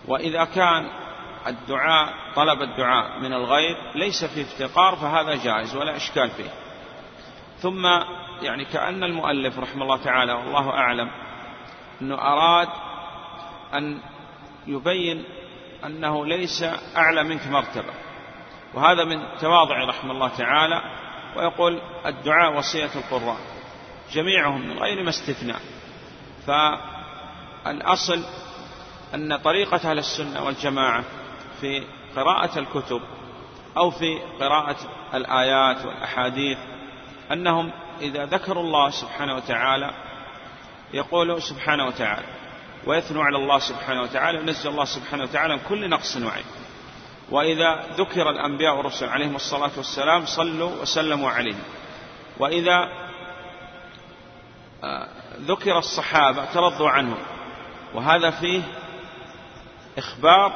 وإذا 0.07 0.43
كان 0.45 0.89
الدعاء 1.47 2.13
طلب 2.35 2.61
الدعاء 2.61 3.19
من 3.19 3.33
الغير 3.33 3.77
ليس 3.95 4.25
في 4.25 4.41
افتقار 4.41 4.95
فهذا 4.95 5.35
جائز 5.35 5.75
ولا 5.75 5.95
إشكال 5.95 6.29
فيه. 6.29 6.49
ثم 7.59 7.85
يعني 8.41 8.65
كأن 8.65 9.03
المؤلف 9.03 9.59
رحمه 9.59 9.83
الله 9.83 9.97
تعالى 9.97 10.33
والله 10.33 10.69
أعلم 10.69 11.11
أنه 12.01 12.15
أراد 12.15 12.69
أن 13.73 13.99
يبين 14.67 15.23
أنه 15.85 16.25
ليس 16.25 16.65
أعلى 16.97 17.23
منك 17.23 17.47
مرتبة. 17.47 17.93
وهذا 18.73 19.03
من 19.03 19.37
تواضع 19.39 19.85
رحمه 19.85 20.11
الله 20.11 20.27
تعالى 20.27 20.81
ويقول 21.35 21.81
الدعاء 22.05 22.57
وصية 22.57 22.89
القراء 22.95 23.37
جميعهم 24.11 24.67
من 24.67 24.79
غير 24.79 25.03
ما 25.03 25.09
استثناء 25.09 25.59
فالأصل 26.47 28.23
أن 29.13 29.37
طريقة 29.37 29.91
أهل 29.91 29.97
السنة 29.97 30.43
والجماعة 30.45 31.03
في 31.61 31.83
قراءة 32.15 32.59
الكتب 32.59 33.01
أو 33.77 33.91
في 33.91 34.19
قراءة 34.39 34.75
الآيات 35.13 35.85
والأحاديث 35.85 36.57
أنهم 37.31 37.71
إذا 38.01 38.25
ذكروا 38.25 38.63
الله 38.63 38.89
سبحانه 38.89 39.35
وتعالى 39.35 39.91
يقول 40.93 41.41
سبحانه 41.41 41.87
وتعالى 41.87 42.27
ويثنو 42.85 43.21
على 43.21 43.37
الله 43.37 43.59
سبحانه 43.59 44.01
وتعالى 44.01 44.37
وينزل 44.37 44.69
الله 44.69 44.85
سبحانه 44.85 45.23
وتعالى 45.23 45.55
من 45.55 45.61
كل 45.69 45.89
نقص 45.89 46.17
وعيب. 46.17 46.45
وإذا 47.31 47.83
ذكر 47.97 48.29
الأنبياء 48.29 48.77
والرسل 48.77 49.09
عليهم 49.09 49.35
الصلاة 49.35 49.71
والسلام 49.77 50.25
صلوا 50.25 50.81
وسلموا 50.81 51.29
عليهم 51.29 51.63
وإذا 52.39 52.89
آه، 54.83 55.07
ذكر 55.39 55.77
الصحابة 55.77 56.45
ترضوا 56.45 56.89
عنهم. 56.89 57.17
وهذا 57.93 58.29
فيه 58.29 58.61
إخبار 59.97 60.51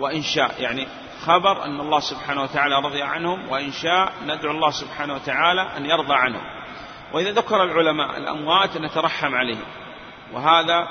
وإنشاء. 0.00 0.54
يعني 0.58 0.86
خبر 1.26 1.64
أن 1.64 1.80
الله 1.80 2.00
سبحانه 2.00 2.42
وتعالى 2.42 2.76
رضي 2.76 3.02
عنهم 3.02 3.48
وإنشاء 3.48 4.12
ندعو 4.26 4.50
الله 4.50 4.70
سبحانه 4.70 5.14
وتعالى 5.14 5.76
أن 5.76 5.86
يرضى 5.86 6.14
عنهم. 6.14 6.44
وإذا 7.12 7.30
ذكر 7.30 7.62
العلماء 7.62 8.16
الأموات 8.16 8.76
نترحم 8.76 9.34
عليهم. 9.34 9.66
وهذا 10.32 10.88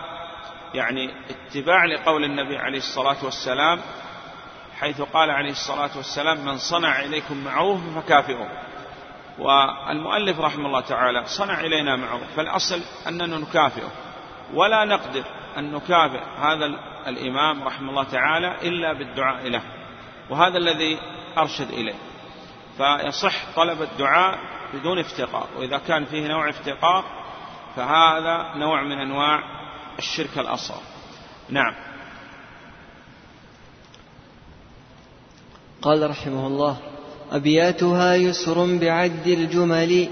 يعني 0.73 1.13
اتباع 1.29 1.85
لقول 1.85 2.23
النبي 2.23 2.57
عليه 2.57 2.77
الصلاة 2.77 3.17
والسلام 3.23 3.79
حيث 4.79 5.01
قال 5.01 5.29
عليه 5.29 5.51
الصلاة 5.51 5.97
والسلام 5.97 6.45
من 6.45 6.57
صنع 6.57 6.99
إليكم 6.99 7.43
معروف 7.43 7.79
فكافئوه. 7.95 8.49
والمؤلف 9.39 10.39
رحمه 10.39 10.65
الله 10.65 10.81
تعالى 10.81 11.25
صنع 11.25 11.59
إلينا 11.59 11.95
معروف 11.95 12.23
فالأصل 12.35 12.81
أننا 13.07 13.37
نكافئه 13.37 13.91
ولا 14.53 14.85
نقدر 14.85 15.23
أن 15.57 15.71
نكافئ 15.71 16.21
هذا 16.39 16.65
الإمام 17.07 17.63
رحمه 17.63 17.89
الله 17.89 18.03
تعالى 18.03 18.55
إلا 18.61 18.93
بالدعاء 18.93 19.47
له 19.47 19.61
وهذا 20.29 20.57
الذي 20.57 20.97
أرشد 21.37 21.69
إليه. 21.69 21.95
فيصح 22.77 23.55
طلب 23.55 23.81
الدعاء 23.81 24.39
بدون 24.73 24.99
افتقار 24.99 25.47
وإذا 25.57 25.77
كان 25.77 26.05
فيه 26.05 26.27
نوع 26.27 26.49
افتقار 26.49 27.05
فهذا 27.75 28.53
نوع 28.55 28.83
من 28.83 28.99
أنواع 28.99 29.43
الشرك 29.99 30.37
الأصغر. 30.37 30.81
نعم. 31.49 31.75
قال 35.81 36.09
رحمه 36.09 36.47
الله 36.47 36.77
أبياتها 37.31 38.15
يسر 38.15 38.77
بعد 38.77 39.27
الجمل 39.27 40.09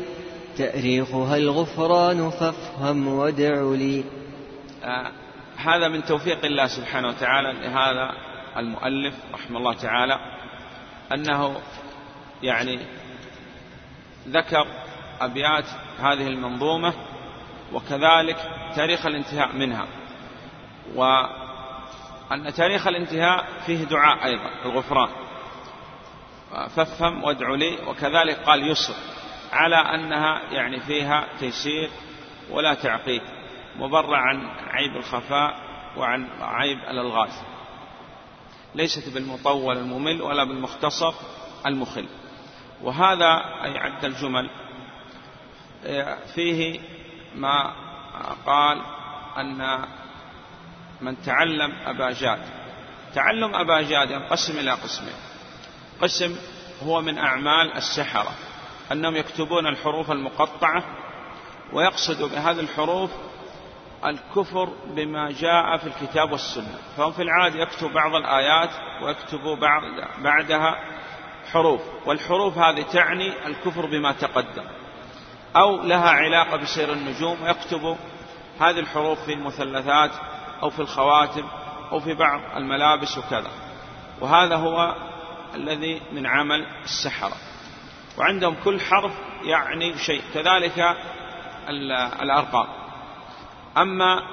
تأريخها 0.57 1.37
الغفران 1.37 2.29
فافهم 2.29 3.07
وادع 3.07 3.61
لي. 3.61 4.03
آه 4.83 5.11
هذا 5.65 5.87
من 5.87 6.05
توفيق 6.05 6.45
الله 6.45 6.67
سبحانه 6.67 7.07
وتعالى 7.07 7.53
لهذا 7.53 8.11
المؤلف 8.57 9.13
رحمه 9.33 9.57
الله 9.57 9.73
تعالى 9.73 10.19
أنه 11.13 11.61
يعني 12.43 12.79
ذكر 14.27 14.67
أبيات 15.21 15.65
هذه 15.99 16.27
المنظومة 16.27 16.93
وكذلك 17.73 18.37
تاريخ 18.75 19.05
الانتهاء 19.05 19.55
منها 19.55 19.87
وأن 20.95 22.53
تاريخ 22.57 22.87
الانتهاء 22.87 23.45
فيه 23.65 23.83
دعاء 23.83 24.25
أيضا 24.25 24.49
الغفران. 24.65 25.09
فافهم 26.75 27.23
وادع 27.23 27.49
لي 27.49 27.77
وكذلك 27.87 28.37
قال 28.45 28.71
يسر 28.71 28.93
على 29.51 29.75
أنها 29.75 30.41
يعني 30.51 30.79
فيها 30.79 31.27
تيسير 31.39 31.89
ولا 32.49 32.73
تعقيد. 32.73 33.21
مبرع 33.81 34.17
عن 34.17 34.47
عيب 34.67 34.95
الخفاء 34.95 35.55
وعن 35.97 36.27
عيب 36.41 36.77
الألغاز. 36.77 37.41
ليست 38.75 39.13
بالمطول 39.13 39.77
الممل 39.77 40.21
ولا 40.21 40.43
بالمختصر 40.43 41.13
المخل. 41.65 42.07
وهذا 42.81 43.43
أي 43.63 43.77
عد 43.77 44.05
الجمل. 44.05 44.49
فيه 46.35 46.79
ما 47.35 47.73
قال 48.45 48.81
أن 49.37 49.85
من 51.01 51.21
تعلم 51.21 51.71
أبا 51.85 52.11
جاد. 52.11 52.39
تعلم 53.15 53.55
أبا 53.55 53.81
جاد 53.81 54.11
ينقسم 54.11 54.59
إلى 54.59 54.71
قسمين. 54.71 55.15
قسم 56.01 56.35
هو 56.83 57.01
من 57.01 57.17
أعمال 57.17 57.73
السحرة. 57.73 58.31
أنهم 58.91 59.15
يكتبون 59.15 59.67
الحروف 59.67 60.11
المقطعة 60.11 60.83
ويقصد 61.73 62.31
بهذه 62.31 62.59
الحروف 62.59 63.11
الكفر 64.05 64.69
بما 64.87 65.31
جاء 65.31 65.77
في 65.77 65.87
الكتاب 65.87 66.31
والسنة. 66.31 66.77
فهم 66.97 67.11
في 67.11 67.21
العادة 67.21 67.59
يكتب 67.59 67.93
بعض 67.93 68.15
الآيات 68.15 68.69
ويكتب 69.01 69.43
بعض 69.43 69.83
بعدها 70.17 70.75
حروف. 71.51 71.81
والحروف 72.05 72.57
هذه 72.57 72.81
تعني 72.81 73.47
الكفر 73.47 73.85
بما 73.85 74.11
تقدم. 74.11 74.63
أو 75.55 75.83
لها 75.83 76.09
علاقة 76.09 76.57
بسير 76.57 76.93
النجوم 76.93 77.43
ويكتب 77.43 77.97
هذه 78.59 78.79
الحروف 78.79 79.25
في 79.25 79.33
المثلثات 79.33 80.11
أو 80.63 80.69
في 80.69 80.79
الخواتم 80.79 81.47
أو 81.91 81.99
في 81.99 82.13
بعض 82.13 82.41
الملابس 82.55 83.17
وكذا. 83.17 83.51
وهذا 84.21 84.55
هو 84.55 84.95
الذي 85.55 86.01
من 86.11 86.25
عمل 86.25 86.65
السحرة. 86.83 87.35
وعندهم 88.17 88.55
كل 88.63 88.79
حرف 88.79 89.11
يعني 89.43 89.97
شيء. 89.97 90.21
كذلك 90.33 90.97
الأرقام. 92.21 92.80
أما 93.77 94.23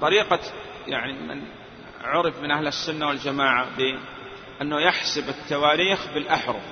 طريقة 0.00 0.38
يعني 0.86 1.12
من 1.12 1.42
عرف 2.04 2.40
من 2.42 2.50
أهل 2.50 2.66
السنة 2.66 3.06
والجماعة 3.06 3.66
بأنه 3.76 4.80
يحسب 4.80 5.28
التواريخ 5.28 6.06
بالأحرف 6.14 6.62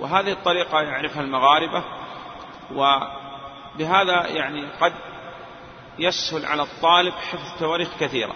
وهذه 0.00 0.32
الطريقة 0.32 0.80
يعرفها 0.80 1.22
المغاربة 1.22 1.84
وبهذا 2.72 4.26
يعني 4.26 4.66
قد 4.80 4.92
يسهل 5.98 6.46
على 6.46 6.62
الطالب 6.62 7.12
حفظ 7.14 7.58
تواريخ 7.58 7.88
كثيرة 8.00 8.34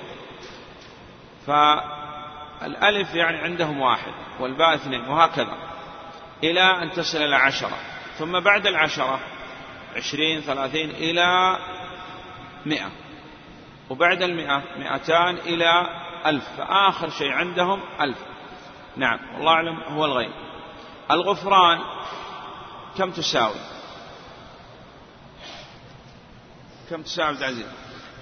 فالألف 1.47 3.15
يعني 3.15 3.39
عندهم 3.39 3.81
واحد 3.81 4.13
والباء 4.41 4.75
اثنين 4.75 5.09
وهكذا 5.09 5.57
إلى 6.45 6.83
أن 6.83 6.93
تصل 6.93 7.19
إلى 7.19 7.37
عشرة 7.37 7.77
ثم 8.19 8.41
بعد 8.41 8.67
العشرة 8.67 9.21
عشرين 9.97 10.41
ثلاثين 10.41 10.91
إلى 10.91 11.59
مئة. 12.67 12.91
وبعد 13.91 14.23
المئة 14.23 14.63
مئتان 14.79 15.35
إلى 15.35 15.87
ألف. 16.27 16.45
فآخر 16.57 17.11
شيء 17.11 17.33
عندهم 17.33 17.81
ألف. 18.01 18.19
نعم 18.97 19.19
والله 19.35 19.53
أعلم 19.53 19.81
هو 19.81 20.05
الغيب. 20.05 20.33
الغفران 21.11 21.81
كم 22.99 23.11
تساوي؟ 23.11 23.61
كم 26.91 27.03
تساوي 27.03 27.29
عبد 27.29 27.39
العزيز 27.39 27.67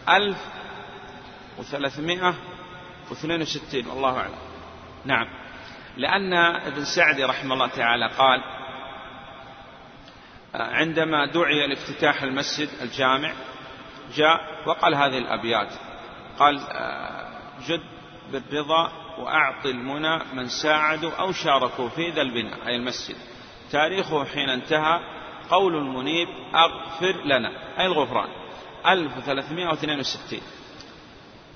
ألف 0.09 0.39
وثلاثمائة 1.59 2.35
واثنين 3.11 3.43
وستين 3.43 3.87
والله 3.87 4.17
أعلم. 4.17 4.39
نعم. 5.05 5.27
لأن 5.97 6.35
ابن 6.57 6.85
سعدي 6.85 7.25
رحمه 7.25 7.55
الله 7.55 7.67
تعالى 7.67 8.09
قال 8.09 8.43
عندما 10.55 11.27
دعي 11.27 11.67
لافتتاح 11.67 12.23
المسجد 12.23 12.69
الجامع 12.83 13.33
جاء 14.15 14.63
وقال 14.67 14.95
هذه 14.95 15.19
الأبيات. 15.19 15.69
قال 16.39 16.61
جد 17.67 17.83
بالرضا 18.33 18.93
وأعط 19.19 19.67
المنى 19.67 20.19
من 20.35 20.49
ساعدوا 20.49 21.11
أو 21.11 21.33
شاركوا 21.33 21.89
في 21.89 22.11
ذا 22.11 22.23
البناء 22.23 22.67
أي 22.67 22.77
المسجد. 22.77 23.17
تاريخه 23.71 24.25
حين 24.25 24.49
انتهى 24.49 25.01
قول 25.51 25.77
المنيب 25.77 26.29
أغفر 26.55 27.25
لنا 27.25 27.81
أي 27.81 27.87
الغفران. 27.87 28.29
1362 28.87 30.41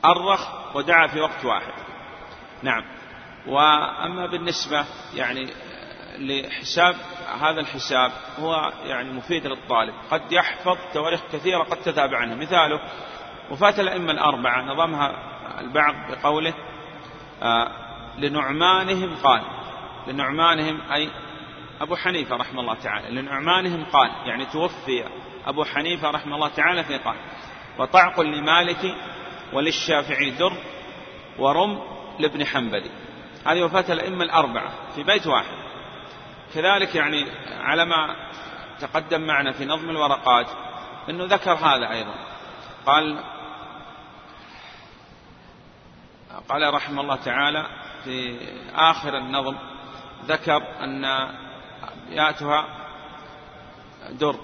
أرخ 0.04 0.76
ودعا 0.76 1.06
في 1.06 1.20
وقت 1.20 1.44
واحد. 1.44 1.72
نعم. 2.62 2.84
وأما 3.46 4.26
بالنسبة 4.26 4.84
يعني 5.14 5.52
لحساب 6.18 6.94
هذا 7.40 7.60
الحساب 7.60 8.12
هو 8.38 8.72
يعني 8.84 9.12
مفيد 9.12 9.46
للطالب. 9.46 9.94
قد 10.10 10.32
يحفظ 10.32 10.76
تواريخ 10.94 11.20
كثيرة 11.32 11.62
قد 11.62 11.76
تتابع 11.76 12.18
عنها 12.18 12.36
مثاله 12.36 12.80
وفاة 13.50 13.80
الأئمة 13.80 14.12
الأربعة 14.12 14.62
نظمها 14.62 15.12
البعض 15.60 15.94
بقوله 16.10 16.54
آه 17.42 17.86
لنعمانهم 18.18 19.16
قال 19.16 19.42
لنعمانهم 20.06 20.80
أي 20.92 21.10
أبو 21.80 21.96
حنيفة 21.96 22.36
رحمه 22.36 22.60
الله 22.60 22.74
تعالى 22.74 23.20
لنعمانهم 23.20 23.84
قال 23.84 24.10
يعني 24.26 24.46
توفي 24.46 25.04
أبو 25.46 25.64
حنيفة 25.64 26.10
رحمه 26.10 26.34
الله 26.34 26.48
تعالى 26.48 26.84
في 26.84 26.98
قال 26.98 27.16
وطعق 27.78 28.20
لمالك 28.20 28.94
وللشافعي 29.52 30.30
در 30.30 30.52
ورم 31.38 31.80
لابن 32.18 32.44
حنبل 32.44 32.90
هذه 33.46 33.62
وفاة 33.62 33.92
الأئمة 33.92 34.24
الأربعة 34.24 34.72
في 34.94 35.02
بيت 35.02 35.26
واحد. 35.26 35.65
كذلك 36.56 36.94
يعني 36.94 37.26
على 37.50 37.84
ما 37.84 38.16
تقدم 38.80 39.20
معنا 39.20 39.52
في 39.52 39.64
نظم 39.64 39.90
الورقات 39.90 40.46
أنه 41.10 41.24
ذكر 41.24 41.52
هذا 41.52 41.90
أيضا. 41.90 42.14
قال 42.86 43.24
قال 46.48 46.74
رحمه 46.74 47.02
الله 47.02 47.16
تعالى 47.16 47.66
في 48.04 48.38
آخر 48.74 49.18
النظم 49.18 49.56
ذكر 50.24 50.62
أن 50.80 51.04
أبياتها 52.04 52.64
در. 54.10 54.36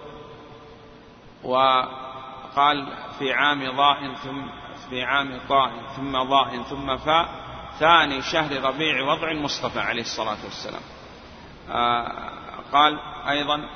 وقال 1.43 2.87
في 3.19 3.33
عام 3.33 3.77
ضاء 3.77 4.15
ثم 4.15 4.43
في 4.91 5.03
عام 5.03 5.41
طاء 5.49 5.71
ثم 5.97 6.23
ضاء 6.23 6.63
ثم 6.63 6.97
فاء 6.97 7.29
ثاني 7.79 8.23
شهر 8.23 8.63
ربيع 8.65 9.03
وضع 9.03 9.31
المصطفى 9.31 9.81
عليه 9.81 10.03
الصلاة 10.03 10.45
والسلام. 10.45 10.83
قال 12.73 12.99
أيضا 13.29 13.69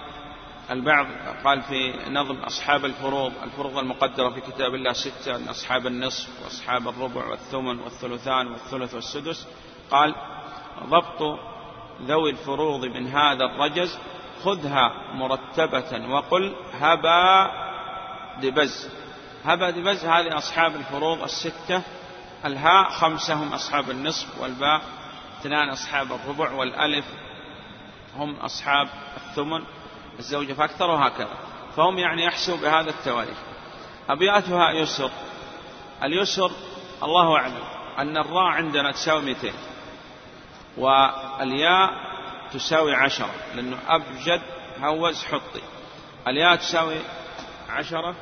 البعض 0.71 1.07
قال 1.45 1.63
في 1.63 1.95
نظم 2.11 2.37
أصحاب 2.37 2.85
الفروض 2.85 3.33
الفروض 3.43 3.79
المقدرة 3.79 4.31
في 4.31 4.41
كتاب 4.41 4.75
الله 4.75 4.93
ستة 4.93 5.37
أن 5.37 5.49
أصحاب 5.49 5.87
النصف 5.87 6.45
وأصحاب 6.45 6.89
الربع 6.89 7.27
والثمن 7.27 7.81
والثلثان 7.81 8.47
والثلث 8.47 8.95
والسدس. 8.95 9.49
قال 9.91 10.15
ضبط 10.85 11.39
ذوي 12.03 12.31
الفروض 12.31 12.85
من 12.85 13.07
هذا 13.07 13.45
الرجز 13.45 13.99
خذها 14.45 14.93
مرتبة 15.15 16.09
وقل 16.09 16.55
هبا 16.81 17.51
دبز. 18.43 18.91
هبا 19.45 19.71
دبز 19.71 20.05
هذه 20.05 20.39
أصحاب 20.39 20.77
الفروض 20.77 21.23
الستة 21.23 21.83
الهاء 22.45 22.91
خمسة 22.91 23.35
هم 23.35 23.53
أصحاب 23.53 23.91
النصف 23.91 24.41
والباء 24.41 24.81
اثنان 25.41 25.69
أصحاب 25.69 26.13
الربع 26.13 26.53
والألف 26.53 27.05
هم 28.17 28.37
أصحاب 28.37 28.89
الثمن 29.17 29.65
الزوجة 30.19 30.53
فأكثر 30.53 30.91
وهكذا. 30.91 31.39
فهم 31.77 31.99
يعني 31.99 32.25
يحسوا 32.25 32.57
بهذا 32.57 32.91
التواريخ. 32.91 33.37
أبياتها 34.09 34.71
يسر. 34.71 35.11
اليسر 36.03 36.51
الله 37.03 37.37
أعلم 37.37 37.65
أن 37.99 38.17
الراء 38.17 38.45
عندنا 38.45 38.93
تساوي 38.93 39.23
200 39.23 39.53
والياء 40.77 41.91
تساوي 42.53 42.95
عشرة 42.95 43.35
لأنه 43.55 43.79
أبجد 43.89 44.43
هوز 44.79 45.25
حطي. 45.25 45.63
الياء 46.29 46.57
تساوي 46.57 46.99
عشرة 47.69 48.15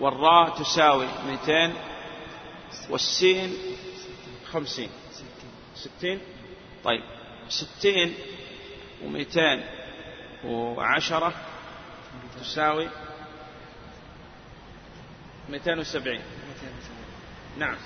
والراء 0.00 0.50
تساوي 0.50 1.06
200 1.46 1.72
والسين 2.90 3.54
خمسين. 4.52 4.90
ستين؟ 5.74 6.20
طيب. 6.84 7.02
ستين 7.48 8.14
ومئتين 9.04 9.64
وعشرة 10.44 11.32
تساوي 12.40 12.88
مئتين 15.48 15.78
وسبعين. 15.78 16.22
نعم. 17.58 17.76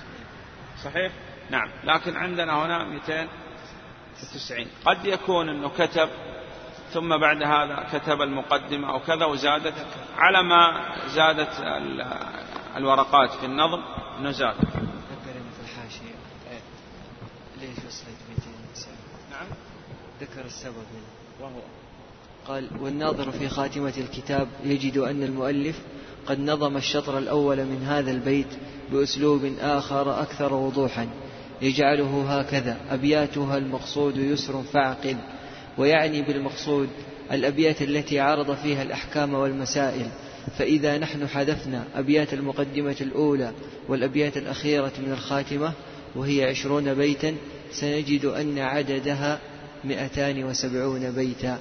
صحيح؟ 0.84 1.12
نعم. 1.50 1.70
لكن 1.84 2.16
عندنا 2.16 2.64
هنا 2.64 2.84
مئتين 2.84 3.28
وتسعين. 4.22 4.68
قد 4.84 5.06
يكون 5.06 5.48
أنه 5.48 5.68
كتب 5.68 6.08
ثم 6.92 7.16
بعد 7.16 7.42
هذا 7.42 7.88
كتب 7.92 8.22
المقدمة 8.22 8.90
أو 8.90 9.00
كذا 9.00 9.24
وزادت 9.24 9.74
على 10.16 10.42
ما 10.42 10.94
زادت 11.06 11.52
الورقات 12.76 13.30
في 13.30 13.46
النظم 13.46 13.82
أنه 14.18 14.30
ذكر 14.30 14.54
في 15.56 15.62
الحاشية 15.62 16.14
ليش 17.60 17.78
وصلت 17.86 18.18
200 18.28 18.90
نعم 19.30 19.46
ذكر 20.36 20.46
السبب 20.46 20.74
وهو 21.40 21.60
قال 22.46 22.68
والناظر 22.80 23.30
في 23.30 23.48
خاتمة 23.48 23.92
الكتاب 23.98 24.48
يجد 24.64 24.98
أن 24.98 25.22
المؤلف 25.22 25.76
قد 26.26 26.40
نظم 26.40 26.76
الشطر 26.76 27.18
الأول 27.18 27.56
من 27.56 27.82
هذا 27.82 28.10
البيت 28.10 28.46
بأسلوب 28.92 29.52
آخر 29.60 30.22
أكثر 30.22 30.54
وضوحا 30.54 31.08
يجعله 31.62 32.38
هكذا 32.38 32.76
أبياتها 32.90 33.56
المقصود 33.58 34.16
يسر 34.16 34.62
فاعقل 34.62 35.16
ويعني 35.78 36.22
بالمقصود 36.22 36.88
الأبيات 37.32 37.82
التي 37.82 38.20
عرض 38.20 38.54
فيها 38.54 38.82
الأحكام 38.82 39.34
والمسائل 39.34 40.06
فإذا 40.58 40.98
نحن 40.98 41.28
حذفنا 41.28 41.84
أبيات 41.94 42.34
المقدمة 42.34 42.96
الأولى 43.00 43.52
والأبيات 43.88 44.36
الأخيرة 44.36 44.92
من 45.06 45.12
الخاتمة 45.12 45.72
وهي 46.16 46.44
عشرون 46.44 46.94
بيتا 46.94 47.36
سنجد 47.70 48.24
أن 48.24 48.58
عددها 48.58 49.40
مئتان 49.88 50.44
وسبعون 50.44 51.14
بيتا. 51.14 51.58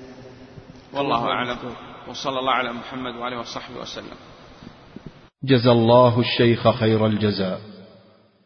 والله 0.93 1.25
أعلم. 1.25 1.57
وصلى 2.09 2.39
الله 2.39 2.51
على 2.51 2.73
محمد 2.73 3.15
وعليه 3.15 3.37
وصحبه 3.37 3.79
وسلم. 3.81 4.17
جزى 5.43 5.71
الله 5.71 6.19
الشيخ 6.19 6.69
خير 6.69 7.05
الجزاء. 7.05 7.61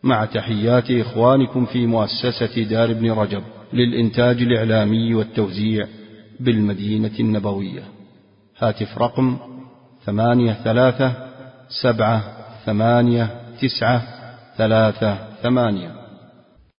مع 0.04 0.26
تحيات 0.26 0.92
إخوانكم 0.92 1.66
في 1.66 1.88
مؤسسة 1.88 2.64
دار 2.64 2.92
ابن 2.92 3.12
رجب 3.12 3.44
للإنتاج 3.74 4.42
الإعلامي 4.42 5.16
والتوزيع 5.16 5.88
بالمدينة 6.40 7.20
النبوية. 7.20 7.84
هاتف 8.58 8.98
رقم 8.98 9.38
ثمانية 10.06 10.54
ثلاثة 10.54 11.14
سبعة 11.70 12.24
ثمانية 12.66 13.42
تسعة 13.62 14.04
ثلاثة 14.58 15.18
ثمانية. 15.44 15.99